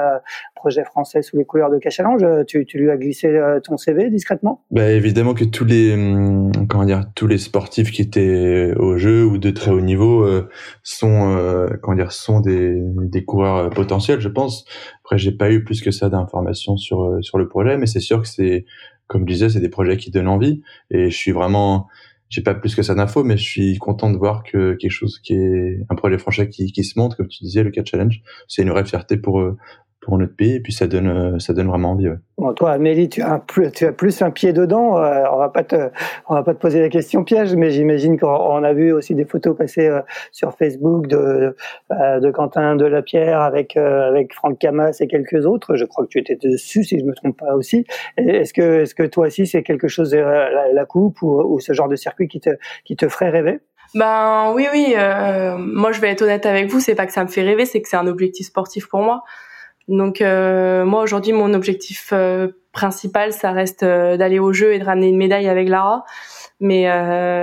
[0.56, 2.24] projet français sous les couleurs de Cachalange.
[2.46, 4.62] Tu, tu lui as glissé ton CV discrètement?
[4.70, 9.24] Bah, Évidemment que tous les, hum, comment dire, tous les sportifs qui étaient au jeu
[9.24, 10.48] ou de très haut niveau euh,
[10.82, 14.64] sont euh, comment dire sont des, coureurs euh, potentiels, je pense.
[15.04, 18.22] Après, j'ai pas eu plus que ça d'informations sur sur le projet, mais c'est sûr
[18.22, 18.64] que c'est
[19.06, 21.88] comme je disais, c'est des projets qui donnent envie et je suis vraiment
[22.30, 25.18] j'ai pas plus que ça d'infos, mais je suis content de voir que quelque chose
[25.22, 28.22] qui est un projet français qui, qui se montre, comme tu disais, le Catch Challenge,
[28.48, 29.44] c'est une vraie fierté pour
[30.02, 32.08] pour notre pays et puis ça donne euh, ça donne vraiment envie.
[32.08, 32.16] Ouais.
[32.36, 34.98] Bon, toi, Amélie, tu as plus tu as plus un pied dedans.
[34.98, 35.90] Euh, on va pas te
[36.28, 39.24] on va pas te poser la question piège, mais j'imagine qu'on a vu aussi des
[39.24, 40.00] photos passer euh,
[40.32, 41.56] sur Facebook de
[41.90, 45.76] de Quentin de la Pierre avec avec Franck Camas et quelques autres.
[45.76, 47.86] Je crois que tu étais dessus, si je me trompe pas aussi.
[48.16, 51.72] Est-ce que est-ce que toi aussi c'est quelque chose la, la, coupe ou, ou ce
[51.72, 52.50] genre de circuit qui te
[52.84, 53.60] qui te ferait rêver?
[53.94, 54.94] Ben oui, oui.
[54.96, 56.80] Euh, moi, je vais être honnête avec vous.
[56.80, 59.22] C'est pas que ça me fait rêver, c'est que c'est un objectif sportif pour moi.
[59.88, 64.84] Donc euh, moi aujourd'hui mon objectif euh, principal, ça reste d'aller au jeu et de
[64.84, 66.04] ramener une médaille avec Lara.
[66.60, 66.86] Mais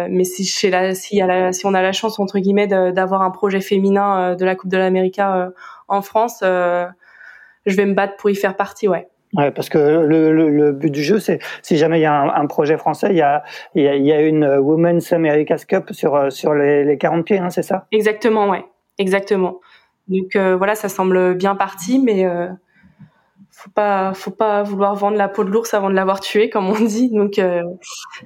[0.10, 1.22] mais si chez la si,
[1.52, 4.78] si on a la chance entre guillemets d'avoir un projet féminin de la Coupe de
[4.78, 5.20] l'Amérique
[5.90, 9.10] en France, je vais me battre pour y faire partie, ouais.
[9.34, 12.48] Ouais, parce que le, le, but du jeu, c'est si jamais il y a un,
[12.48, 13.44] projet français, il y a,
[13.76, 17.62] il y a, une Women's America's Cup sur, sur les, les 40 pieds, hein, c'est
[17.62, 17.86] ça?
[17.92, 18.66] Exactement, ouais,
[18.98, 19.60] exactement.
[20.10, 22.48] Donc euh, voilà, ça semble bien parti, mais euh,
[23.60, 26.70] faut pas faut pas vouloir vendre la peau de l'ours avant de l'avoir tué comme
[26.70, 27.10] on dit.
[27.10, 27.62] Donc euh,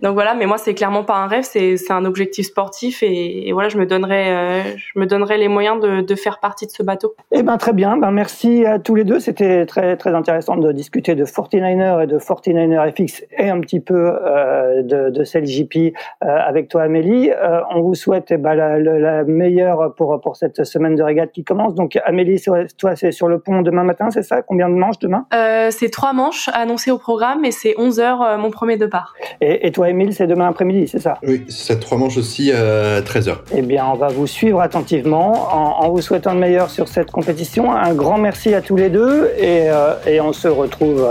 [0.04, 3.52] donc voilà mais moi c'est clairement pas un rêve c'est c'est un objectif sportif et,
[3.52, 6.72] voilà je me donnerai euh, je me donnerai les moyens de, de faire partie de
[6.72, 7.16] ce bateau.
[7.32, 7.98] Eh ben très bien.
[7.98, 9.20] Ben merci à tous les deux.
[9.20, 13.80] C'était très très intéressant de discuter de 49er et de 49er FX et un petit
[13.80, 17.32] peu euh, de de JP avec toi Amélie.
[17.74, 21.44] On vous souhaite eh ben, la, la, meilleure pour pour cette semaine de régate qui
[21.44, 21.74] commence.
[21.74, 22.40] Donc Amélie
[22.78, 24.44] toi c'est sur le pont demain matin c'est ça?
[24.44, 25.23] Combien de manches demain?
[25.34, 29.14] Euh, c'est trois manches annoncées au programme et c'est 11 heures euh, mon premier départ.
[29.42, 31.18] Et, et toi, Émile, c'est demain après-midi, c'est ça?
[31.24, 33.44] Oui, c'est trois manches aussi à 13 heures.
[33.56, 37.72] Eh bien, on va vous suivre attentivement en, vous souhaitant le meilleur sur cette compétition.
[37.72, 41.08] Un grand merci à tous les deux et, euh, et on se retrouve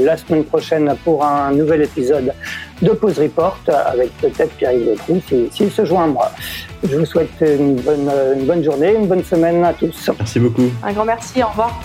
[0.00, 2.32] la semaine prochaine pour un nouvel épisode
[2.82, 6.30] de Pause Report avec peut-être Pierre-Yves s'il si, se joint à moi.
[6.82, 10.10] Je vous souhaite une bonne, une bonne journée, une bonne semaine à tous.
[10.18, 10.70] Merci beaucoup.
[10.82, 11.80] Un grand merci, au revoir.